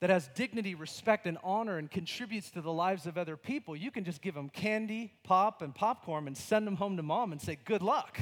[0.00, 3.90] that has dignity, respect, and honor and contributes to the lives of other people, you
[3.90, 7.40] can just give them candy, pop, and popcorn and send them home to mom and
[7.40, 8.20] say, Good luck.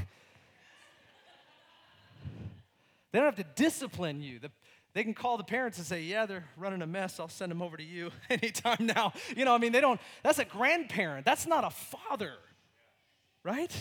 [3.12, 4.38] They don't have to discipline you.
[4.38, 4.50] The,
[4.92, 7.18] they can call the parents and say, Yeah, they're running a mess.
[7.18, 9.12] I'll send them over to you anytime now.
[9.36, 11.24] You know, I mean, they don't, that's a grandparent.
[11.24, 12.34] That's not a father,
[13.42, 13.72] right?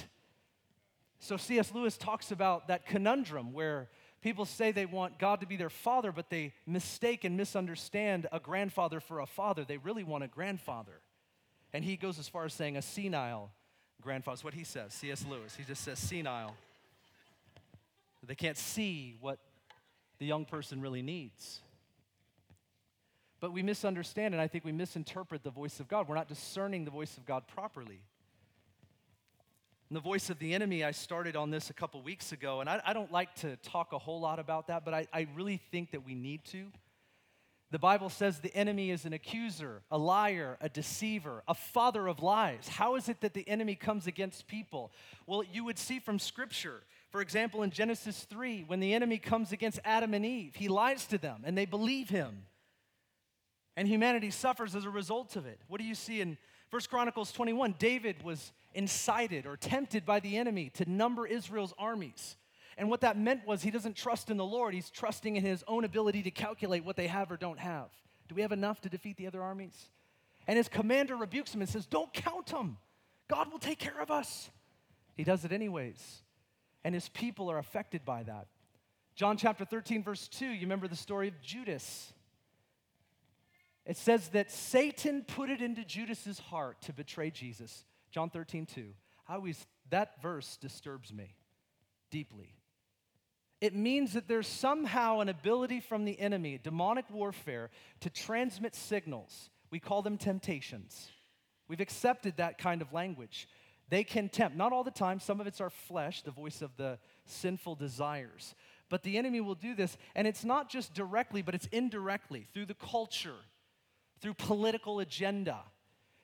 [1.19, 1.73] So C.S.
[1.73, 3.89] Lewis talks about that conundrum where
[4.21, 8.39] People say they want God to be their father, but they mistake and misunderstand a
[8.39, 9.63] grandfather for a father.
[9.63, 11.01] They really want a grandfather.
[11.73, 13.51] And he goes as far as saying a senile
[14.01, 14.35] grandfather.
[14.35, 15.25] That's what he says, C.S.
[15.29, 15.55] Lewis.
[15.55, 16.55] He just says senile.
[18.25, 19.39] They can't see what
[20.19, 21.61] the young person really needs.
[23.39, 26.09] But we misunderstand, and I think we misinterpret the voice of God.
[26.09, 28.01] We're not discerning the voice of God properly.
[29.89, 32.69] And the voice of the enemy, I started on this a couple weeks ago, and
[32.69, 35.57] I, I don't like to talk a whole lot about that, but I, I really
[35.71, 36.67] think that we need to.
[37.71, 42.21] The Bible says the enemy is an accuser, a liar, a deceiver, a father of
[42.21, 42.67] lies.
[42.67, 44.91] How is it that the enemy comes against people?
[45.25, 46.81] Well, you would see from Scripture.
[47.11, 51.05] For example, in Genesis 3, when the enemy comes against Adam and Eve, he lies
[51.07, 52.43] to them and they believe him.
[53.75, 55.59] And humanity suffers as a result of it.
[55.67, 56.37] What do you see in
[56.69, 62.37] First Chronicles 21, David was incited or tempted by the enemy to number Israel's armies.
[62.77, 65.63] And what that meant was he doesn't trust in the Lord, he's trusting in his
[65.67, 67.89] own ability to calculate what they have or don't have.
[68.27, 69.89] Do we have enough to defeat the other armies?
[70.47, 72.77] And his commander rebukes him and says, Don't count them.
[73.27, 74.49] God will take care of us.
[75.15, 76.21] He does it anyways.
[76.83, 78.47] And his people are affected by that.
[79.15, 82.13] John chapter 13, verse 2, you remember the story of Judas.
[83.85, 87.85] It says that Satan put it into Judas's heart to betray Jesus.
[88.11, 88.85] John 13, 2.
[89.27, 91.35] I always, that verse disturbs me
[92.11, 92.55] deeply.
[93.61, 99.49] It means that there's somehow an ability from the enemy, demonic warfare, to transmit signals.
[99.69, 101.09] We call them temptations.
[101.67, 103.47] We've accepted that kind of language.
[103.89, 106.77] They can tempt, not all the time, some of it's our flesh, the voice of
[106.77, 108.55] the sinful desires.
[108.89, 112.67] But the enemy will do this, and it's not just directly, but it's indirectly through
[112.67, 113.35] the culture,
[114.21, 115.59] through political agenda.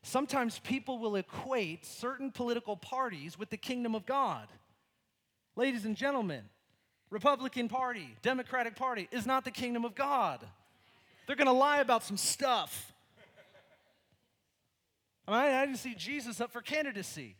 [0.03, 4.47] Sometimes people will equate certain political parties with the kingdom of God.
[5.55, 6.43] Ladies and gentlemen,
[7.09, 10.45] Republican Party, Democratic Party is not the kingdom of God.
[11.25, 12.93] They're going to lie about some stuff.
[15.27, 17.35] I, mean, I didn't see Jesus up for candidacy.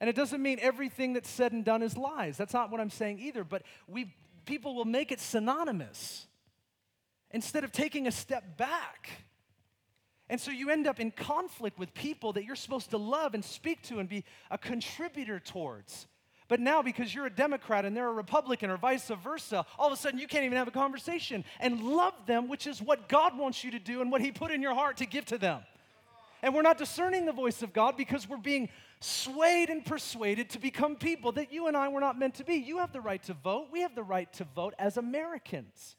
[0.00, 2.36] And it doesn't mean everything that's said and done is lies.
[2.36, 3.42] That's not what I'm saying either.
[3.42, 4.14] But we,
[4.48, 6.26] people will make it synonymous
[7.30, 9.10] instead of taking a step back.
[10.30, 13.44] And so you end up in conflict with people that you're supposed to love and
[13.44, 16.06] speak to and be a contributor towards.
[16.48, 19.92] But now, because you're a Democrat and they're a Republican or vice versa, all of
[19.92, 23.36] a sudden you can't even have a conversation and love them, which is what God
[23.36, 25.60] wants you to do and what He put in your heart to give to them.
[26.42, 30.58] And we're not discerning the voice of God because we're being swayed and persuaded to
[30.58, 32.54] become people that you and I were not meant to be.
[32.54, 33.68] You have the right to vote.
[33.70, 35.96] We have the right to vote as Americans.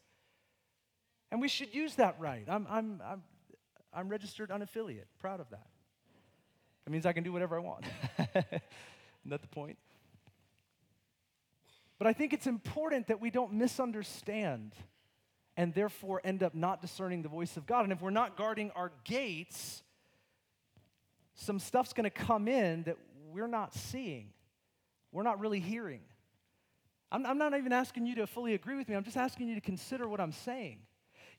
[1.31, 2.45] And we should use that right.
[2.47, 3.23] I'm, I'm, I'm,
[3.93, 5.67] I'm registered unaffiliate, proud of that.
[6.85, 7.85] That means I can do whatever I want.
[8.19, 8.61] Isn't
[9.25, 9.77] that the point?
[11.97, 14.73] But I think it's important that we don't misunderstand
[15.57, 17.83] and therefore end up not discerning the voice of God.
[17.83, 19.83] And if we're not guarding our gates,
[21.39, 22.97] some stuff's going to come in that
[23.31, 24.27] we're not seeing,
[25.11, 26.01] we're not really hearing.
[27.11, 29.55] I'm, I'm, not even asking you to fully agree with me, I'm just asking you
[29.55, 30.79] to consider what I'm saying.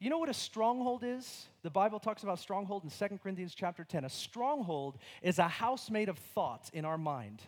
[0.00, 1.48] You know what a stronghold is?
[1.62, 4.06] The Bible talks about stronghold in 2 Corinthians chapter 10.
[4.06, 7.42] A stronghold is a house made of thoughts in our mind.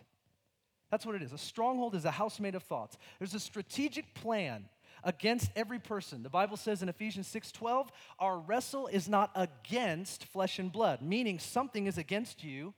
[0.91, 1.33] That's what it is.
[1.33, 2.99] A stronghold is a house made of thoughts.
[3.17, 4.65] There's a strategic plan
[5.03, 6.23] against every person.
[6.23, 7.89] The Bible says in Ephesians 6:12,
[8.19, 12.73] our wrestle is not against flesh and blood, meaning something is against you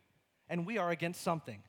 [0.49, 1.63] and we are against something.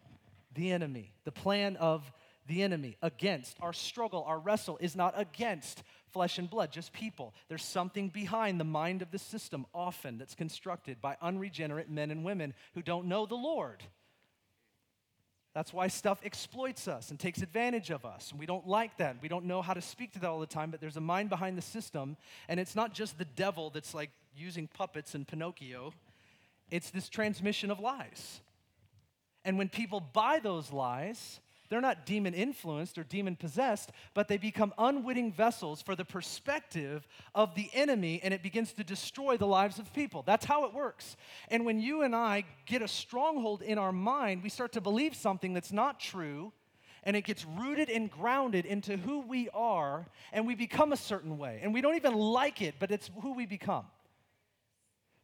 [0.54, 2.10] The enemy, the plan of
[2.46, 7.34] the enemy against our struggle, our wrestle is not against flesh and blood, just people.
[7.48, 12.24] There's something behind the mind of the system often that's constructed by unregenerate men and
[12.24, 13.82] women who don't know the Lord.
[15.56, 18.30] That's why stuff exploits us and takes advantage of us.
[18.30, 19.16] And we don't like that.
[19.22, 21.30] We don't know how to speak to that all the time, but there's a mind
[21.30, 22.18] behind the system.
[22.50, 25.94] And it's not just the devil that's like using puppets and Pinocchio,
[26.70, 28.42] it's this transmission of lies.
[29.46, 34.36] And when people buy those lies, they're not demon influenced or demon possessed, but they
[34.36, 39.46] become unwitting vessels for the perspective of the enemy and it begins to destroy the
[39.46, 40.22] lives of people.
[40.26, 41.16] That's how it works.
[41.48, 45.14] And when you and I get a stronghold in our mind, we start to believe
[45.14, 46.52] something that's not true
[47.02, 51.38] and it gets rooted and grounded into who we are and we become a certain
[51.38, 51.60] way.
[51.62, 53.86] And we don't even like it, but it's who we become.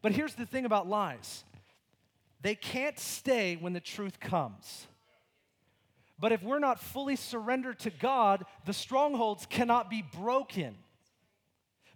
[0.01, 1.45] But here's the thing about lies
[2.41, 4.87] they can't stay when the truth comes.
[6.23, 10.77] But if we're not fully surrendered to God, the strongholds cannot be broken.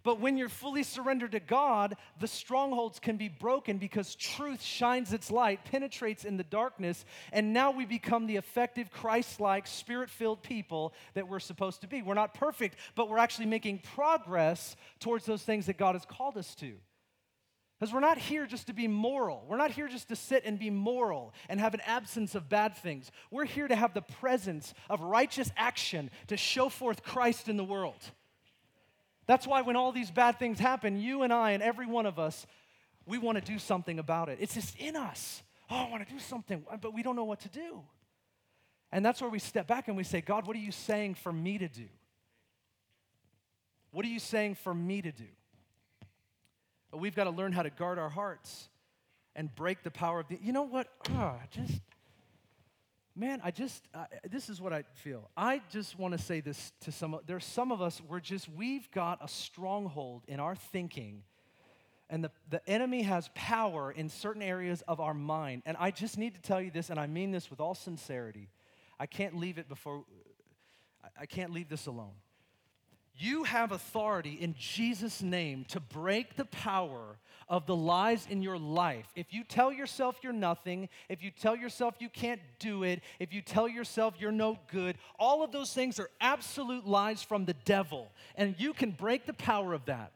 [0.03, 5.13] But when you're fully surrendered to God, the strongholds can be broken because truth shines
[5.13, 10.09] its light, penetrates in the darkness, and now we become the effective, Christ like, spirit
[10.09, 12.01] filled people that we're supposed to be.
[12.01, 16.35] We're not perfect, but we're actually making progress towards those things that God has called
[16.35, 16.73] us to.
[17.79, 19.45] Because we're not here just to be moral.
[19.47, 22.75] We're not here just to sit and be moral and have an absence of bad
[22.75, 23.11] things.
[23.29, 27.63] We're here to have the presence of righteous action to show forth Christ in the
[27.63, 28.03] world.
[29.27, 32.17] That's why when all these bad things happen, you and I and every one of
[32.17, 32.47] us,
[33.05, 34.39] we want to do something about it.
[34.41, 35.43] It's just in us.
[35.69, 37.83] Oh, I want to do something, but we don't know what to do.
[38.91, 41.31] And that's where we step back and we say, God, what are you saying for
[41.31, 41.87] me to do?
[43.91, 45.25] What are you saying for me to do?
[46.91, 48.69] But we've got to learn how to guard our hearts
[49.35, 50.39] and break the power of the.
[50.41, 50.87] You know what?
[51.11, 51.81] Oh, just
[53.17, 55.29] man, I just, uh, this is what I feel.
[55.35, 58.89] I just want to say this to some, there's some of us, we're just, we've
[58.91, 61.23] got a stronghold in our thinking,
[62.09, 65.63] and the, the enemy has power in certain areas of our mind.
[65.65, 68.49] And I just need to tell you this, and I mean this with all sincerity.
[68.99, 70.05] I can't leave it before,
[71.19, 72.13] I can't leave this alone.
[73.19, 77.17] You have authority in Jesus' name to break the power
[77.49, 79.07] of the lies in your life.
[79.15, 83.33] If you tell yourself you're nothing, if you tell yourself you can't do it, if
[83.33, 87.55] you tell yourself you're no good, all of those things are absolute lies from the
[87.65, 88.11] devil.
[88.35, 90.11] And you can break the power of that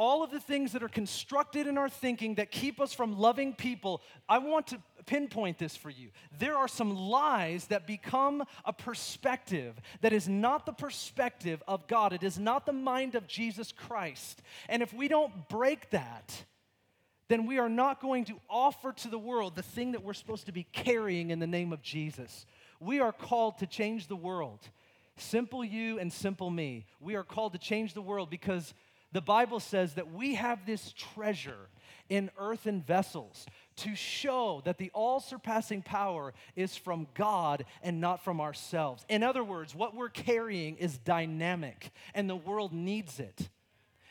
[0.00, 3.52] all of the things that are constructed in our thinking that keep us from loving
[3.52, 6.08] people, I want to pinpoint this for you.
[6.38, 12.14] There are some lies that become a perspective that is not the perspective of God,
[12.14, 14.40] it is not the mind of Jesus Christ.
[14.70, 16.44] And if we don't break that,
[17.28, 20.46] then we are not going to offer to the world the thing that we're supposed
[20.46, 22.46] to be carrying in the name of Jesus.
[22.80, 24.60] We are called to change the world.
[25.18, 26.86] Simple you and simple me.
[27.00, 28.72] We are called to change the world because
[29.12, 31.68] the Bible says that we have this treasure
[32.08, 33.46] in earthen vessels
[33.76, 39.04] to show that the all surpassing power is from God and not from ourselves.
[39.08, 43.48] In other words, what we're carrying is dynamic, and the world needs it.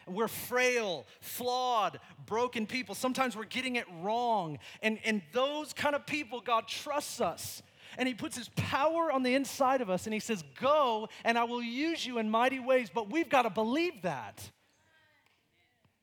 [0.07, 2.95] We're frail, flawed, broken people.
[2.95, 4.57] Sometimes we're getting it wrong.
[4.81, 7.61] And, and those kind of people, God trusts us.
[7.97, 11.37] And He puts His power on the inside of us, and He says, Go, and
[11.37, 12.89] I will use you in mighty ways.
[12.93, 14.49] But we've got to believe that.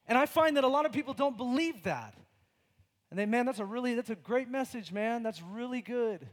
[0.08, 2.14] And I find that a lot of people don't believe that.
[3.10, 5.22] And they, man, that's a really, that's a great message, man.
[5.22, 6.26] That's really good.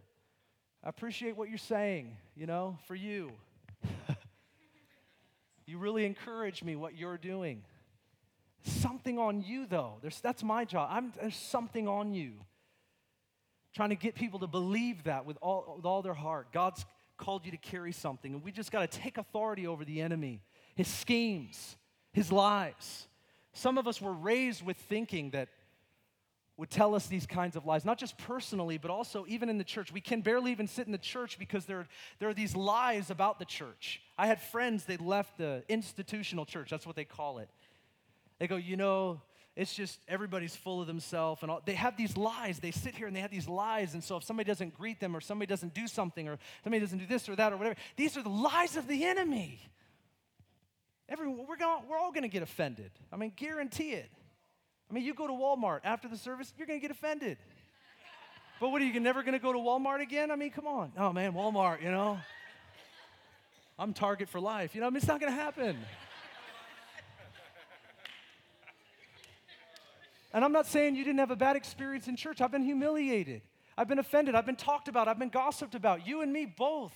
[0.83, 3.31] I appreciate what you're saying, you know, for you.
[5.65, 7.63] you really encourage me what you're doing.
[8.63, 9.97] Something on you, though.
[10.01, 10.89] There's, that's my job.
[10.91, 12.33] I'm, there's something on you.
[13.75, 16.51] Trying to get people to believe that with all, with all their heart.
[16.51, 16.85] God's
[17.17, 20.41] called you to carry something, and we just got to take authority over the enemy,
[20.75, 21.77] his schemes,
[22.11, 23.07] his lies.
[23.53, 25.49] Some of us were raised with thinking that
[26.57, 29.63] would tell us these kinds of lies, not just personally, but also even in the
[29.63, 29.91] church.
[29.91, 31.87] We can barely even sit in the church because there,
[32.19, 34.01] there are these lies about the church.
[34.17, 37.49] I had friends, they left the institutional church, that's what they call it.
[38.37, 39.21] They go, you know,
[39.55, 41.61] it's just everybody's full of themselves and all.
[41.63, 44.23] they have these lies they sit here and they have these lies and so if
[44.23, 47.35] somebody doesn't greet them or somebody doesn't do something or somebody doesn't do this or
[47.35, 49.61] that or whatever these are the lies of the enemy
[51.09, 52.91] Everyone, we're, gonna, we're all going to get offended.
[53.11, 54.09] I mean, guarantee it.
[54.89, 57.37] I mean, you go to Walmart after the service, you're going to get offended.
[58.59, 60.31] But what are you never going to go to Walmart again?
[60.31, 60.93] I mean, come on.
[60.97, 62.19] Oh, man, Walmart, you know.
[63.77, 64.75] I'm Target for life.
[64.75, 65.77] You know, I mean, it's not going to happen.
[70.31, 72.41] And I'm not saying you didn't have a bad experience in church.
[72.41, 73.41] I've been humiliated.
[73.77, 74.35] I've been offended.
[74.35, 75.07] I've been talked about.
[75.07, 76.07] I've been gossiped about.
[76.07, 76.93] You and me both.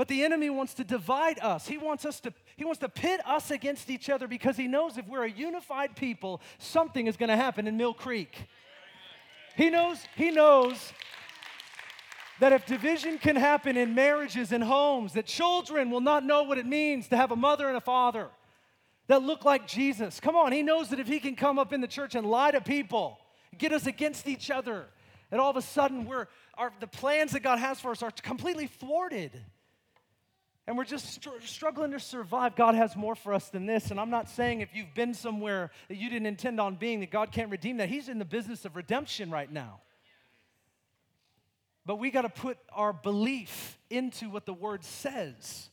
[0.00, 1.68] But the enemy wants to divide us.
[1.68, 4.96] He wants us to he wants to pit us against each other because he knows
[4.96, 8.46] if we're a unified people, something is going to happen in Mill Creek.
[9.56, 10.94] He knows he knows
[12.40, 16.56] that if division can happen in marriages and homes, that children will not know what
[16.56, 18.30] it means to have a mother and a father
[19.08, 20.18] that look like Jesus.
[20.18, 22.52] Come on, he knows that if he can come up in the church and lie
[22.52, 23.18] to people,
[23.58, 24.86] get us against each other,
[25.30, 28.10] and all of a sudden we're our, the plans that God has for us are
[28.10, 29.38] completely thwarted
[30.66, 33.90] and we're just str- struggling to survive, God has more for us than this.
[33.90, 37.10] And I'm not saying if you've been somewhere that you didn't intend on being, that
[37.10, 37.88] God can't redeem that.
[37.88, 39.80] He's in the business of redemption right now.
[41.86, 45.70] But we got to put our belief into what the word says.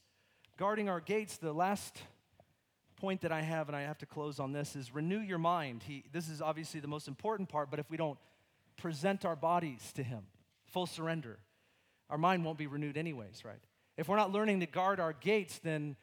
[0.58, 2.02] Guarding our gates, the last
[2.96, 5.84] point that I have, and I have to close on this, is renew your mind.
[5.84, 8.18] He, this is obviously the most important part, but if we don't
[8.78, 10.24] present our bodies to Him,
[10.66, 11.38] full surrender,
[12.10, 13.60] our mind won't be renewed, anyways, right?
[13.98, 15.96] If we're not learning to guard our gates, then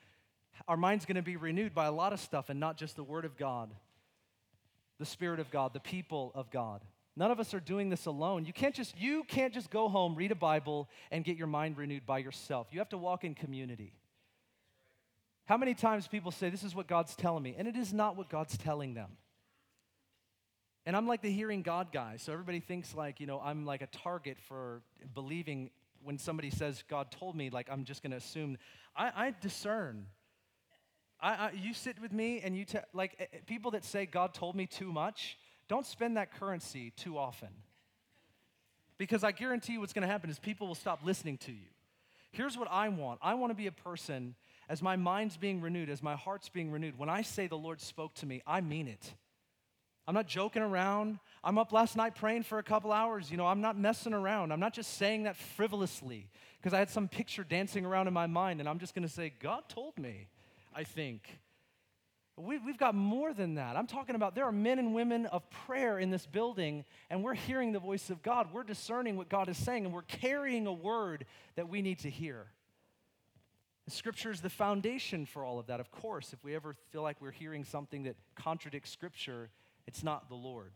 [0.67, 3.05] our mind's going to be renewed by a lot of stuff and not just the
[3.05, 3.71] Word of God,
[4.99, 6.83] the Spirit of God, the people of God.
[7.17, 8.45] None of us are doing this alone.
[8.45, 11.77] You can't just you can't just go home, read a Bible and get your mind
[11.77, 12.67] renewed by yourself.
[12.73, 13.95] You have to walk in community.
[15.47, 18.17] How many times people say this is what God's telling me and it is not
[18.17, 19.11] what God's telling them.
[20.87, 22.17] And I'm like the hearing God guy.
[22.19, 24.83] So everybody thinks like, you know, I'm like a target for
[25.15, 25.71] believing
[26.05, 28.59] when somebody says, God told me, like, I'm just going to assume.
[28.97, 30.07] I, I discern.
[31.21, 34.07] I, I, you sit with me and you, te- like, eh, eh, people that say,
[34.07, 35.39] God told me too much,
[35.69, 37.49] don't spend that currency too often.
[38.99, 41.67] Because I guarantee you what's going to happen is people will stop listening to you.
[42.31, 44.35] Here's what I want I want to be a person,
[44.69, 47.81] as my mind's being renewed, as my heart's being renewed, when I say the Lord
[47.81, 49.15] spoke to me, I mean it.
[50.07, 51.19] I'm not joking around.
[51.43, 53.31] I'm up last night praying for a couple hours.
[53.31, 54.53] You know, I'm not messing around.
[54.53, 56.29] I'm not just saying that frivolously
[56.59, 59.13] because I had some picture dancing around in my mind and I'm just going to
[59.13, 60.29] say, God told me,
[60.75, 61.39] I think.
[62.37, 63.77] We, have got more than that.
[63.77, 67.35] I'm talking about there are men and women of prayer in this building, and we're
[67.35, 68.49] hearing the voice of God.
[68.53, 72.11] We're discerning what God is saying, and we're carrying a word that we need to
[72.11, 72.47] hear.
[73.87, 76.33] Scripture is the foundation for all of that, of course.
[76.33, 79.51] If we ever feel like we're hearing something that contradicts Scripture,
[79.87, 80.73] it's not the Lord.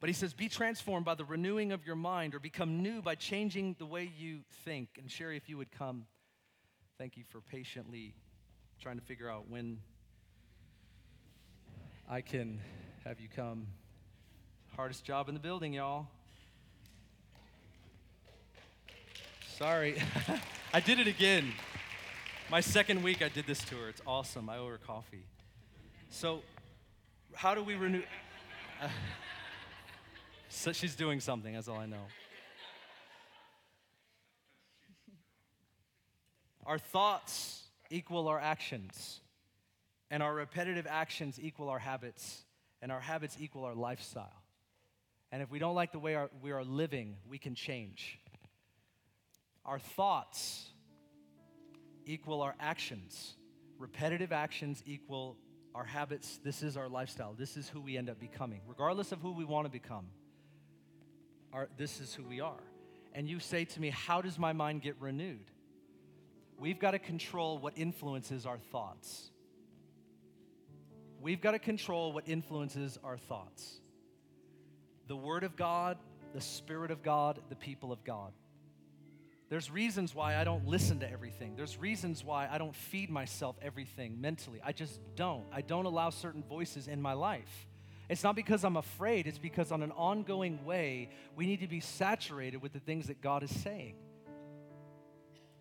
[0.00, 3.14] But he says, Be transformed by the renewing of your mind or become new by
[3.14, 4.90] changing the way you think.
[4.98, 6.06] And Sherry, if you would come,
[6.98, 8.14] thank you for patiently
[8.80, 9.78] trying to figure out when
[12.08, 12.60] I can
[13.04, 13.66] have you come.
[14.76, 16.06] Hardest job in the building, y'all.
[19.56, 20.00] Sorry.
[20.72, 21.52] I did it again.
[22.48, 23.88] My second week, I did this to her.
[23.88, 24.48] It's awesome.
[24.48, 25.24] I owe her coffee.
[26.10, 26.42] So,
[27.38, 28.02] how do we renew?
[28.82, 28.88] Uh,
[30.48, 32.02] so she's doing something, that's all I know.
[36.66, 39.20] Our thoughts equal our actions,
[40.10, 42.42] and our repetitive actions equal our habits,
[42.82, 44.42] and our habits equal our lifestyle.
[45.30, 48.18] And if we don't like the way our, we are living, we can change.
[49.64, 50.66] Our thoughts
[52.04, 53.34] equal our actions.
[53.78, 55.36] Repetitive actions equal
[55.74, 56.40] our habits.
[56.42, 57.34] This is our lifestyle.
[57.36, 58.60] This is who we end up becoming.
[58.66, 60.06] Regardless of who we want to become,
[61.52, 62.62] our, this is who we are.
[63.14, 65.50] And you say to me, How does my mind get renewed?
[66.58, 69.30] We've got to control what influences our thoughts.
[71.20, 73.80] We've got to control what influences our thoughts.
[75.06, 75.98] The Word of God,
[76.34, 78.32] the Spirit of God, the people of God.
[79.48, 81.56] There's reasons why I don't listen to everything.
[81.56, 84.60] There's reasons why I don't feed myself everything mentally.
[84.62, 85.44] I just don't.
[85.50, 87.66] I don't allow certain voices in my life.
[88.10, 91.80] It's not because I'm afraid, it's because on an ongoing way, we need to be
[91.80, 93.96] saturated with the things that God is saying.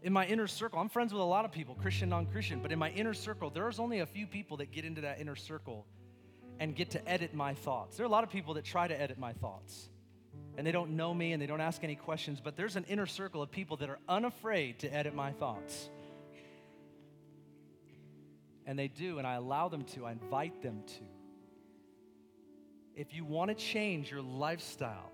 [0.01, 2.71] In my inner circle, I'm friends with a lot of people, Christian, non Christian, but
[2.71, 5.85] in my inner circle, there's only a few people that get into that inner circle
[6.59, 7.97] and get to edit my thoughts.
[7.97, 9.89] There are a lot of people that try to edit my thoughts
[10.57, 13.05] and they don't know me and they don't ask any questions, but there's an inner
[13.05, 15.89] circle of people that are unafraid to edit my thoughts.
[18.65, 21.03] And they do, and I allow them to, I invite them to.
[22.95, 25.11] If you want to change your lifestyle,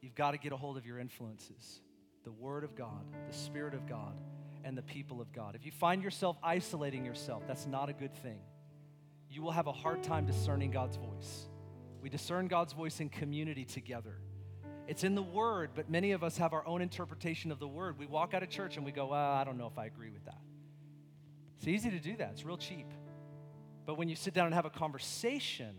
[0.00, 1.82] you've got to get a hold of your influences
[2.24, 4.20] the Word of God, the Spirit of God,
[4.64, 5.54] and the people of God.
[5.54, 8.40] If you find yourself isolating yourself, that's not a good thing.
[9.30, 11.48] You will have a hard time discerning God's voice.
[12.02, 14.18] We discern God's voice in community together.
[14.88, 17.98] It's in the Word, but many of us have our own interpretation of the Word.
[17.98, 20.08] We walk out of church and we go, well, I don't know if I agree
[20.08, 20.40] with that.
[21.58, 22.86] It's easy to do that, it's real cheap.
[23.84, 25.74] But when you sit down and have a conversation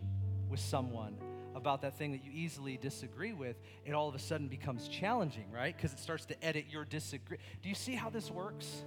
[0.48, 1.16] with someone
[1.56, 5.50] about that thing that you easily disagree with, it all of a sudden becomes challenging,
[5.50, 5.76] right?
[5.76, 7.38] Because it starts to edit your disagree.
[7.62, 8.84] Do you see how this works?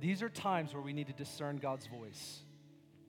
[0.00, 2.40] These are times where we need to discern God's voice.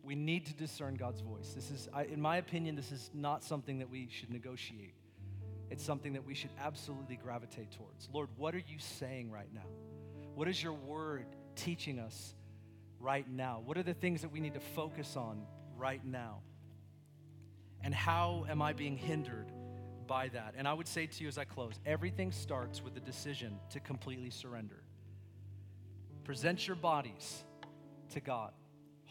[0.04, 1.54] We need to discern God's voice.
[1.54, 4.96] This is, in my opinion, this is not something that we should negotiate.
[5.70, 8.10] It's something that we should absolutely gravitate towards.
[8.12, 9.68] Lord, what are you saying right now?
[10.36, 12.34] What is your word teaching us
[13.00, 13.62] right now?
[13.64, 15.44] What are the things that we need to focus on
[15.78, 16.40] right now?
[17.84, 19.52] And how am I being hindered
[20.08, 20.56] by that?
[20.58, 23.80] And I would say to you as I close everything starts with the decision to
[23.80, 24.84] completely surrender.
[26.24, 27.44] Present your bodies
[28.10, 28.52] to God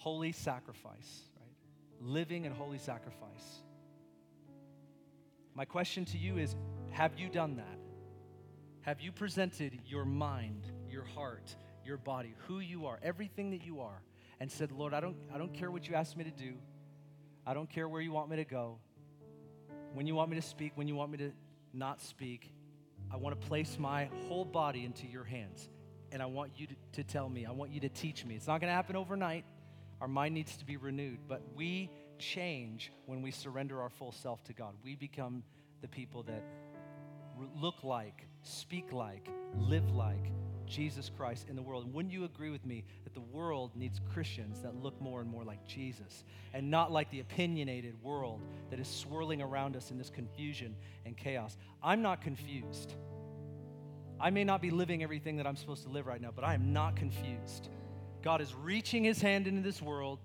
[0.01, 1.55] holy sacrifice, right?
[2.01, 3.61] Living and holy sacrifice.
[5.55, 6.57] My question to you is
[6.90, 7.78] have you done that?
[8.80, 13.80] Have you presented your mind, your heart, your body, who you are, everything that you
[13.80, 14.01] are,
[14.40, 16.55] and said, Lord, I don't, I don't care what you asked me to do.
[17.46, 18.78] I don't care where you want me to go.
[19.92, 21.32] When you want me to speak, when you want me to
[21.74, 22.51] not speak,
[23.12, 25.68] I want to place my whole body into your hands.
[26.11, 28.34] And I want you to, to tell me, I want you to teach me.
[28.34, 29.44] It's not going to happen overnight.
[30.01, 34.42] Our mind needs to be renewed, but we change when we surrender our full self
[34.44, 34.74] to God.
[34.82, 35.42] We become
[35.82, 36.42] the people that
[37.57, 40.32] look like, speak like, live like
[40.66, 41.84] Jesus Christ in the world.
[41.84, 45.28] And wouldn't you agree with me that the world needs Christians that look more and
[45.28, 46.24] more like Jesus
[46.55, 48.40] and not like the opinionated world
[48.70, 51.57] that is swirling around us in this confusion and chaos?
[51.82, 52.94] I'm not confused.
[54.20, 56.55] I may not be living everything that I'm supposed to live right now, but I
[56.55, 57.68] am not confused.
[58.23, 60.18] God is reaching his hand into this world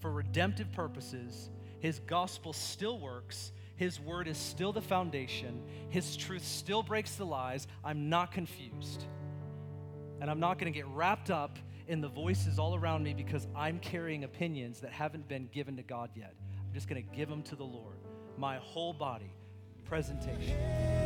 [0.00, 1.50] for redemptive purposes.
[1.80, 3.52] His gospel still works.
[3.76, 5.62] His word is still the foundation.
[5.90, 7.66] His truth still breaks the lies.
[7.84, 9.04] I'm not confused.
[10.20, 13.46] And I'm not going to get wrapped up in the voices all around me because
[13.54, 16.34] I'm carrying opinions that haven't been given to God yet.
[16.66, 17.96] I'm just going to give them to the Lord.
[18.38, 19.32] My whole body,
[19.84, 21.05] presentation.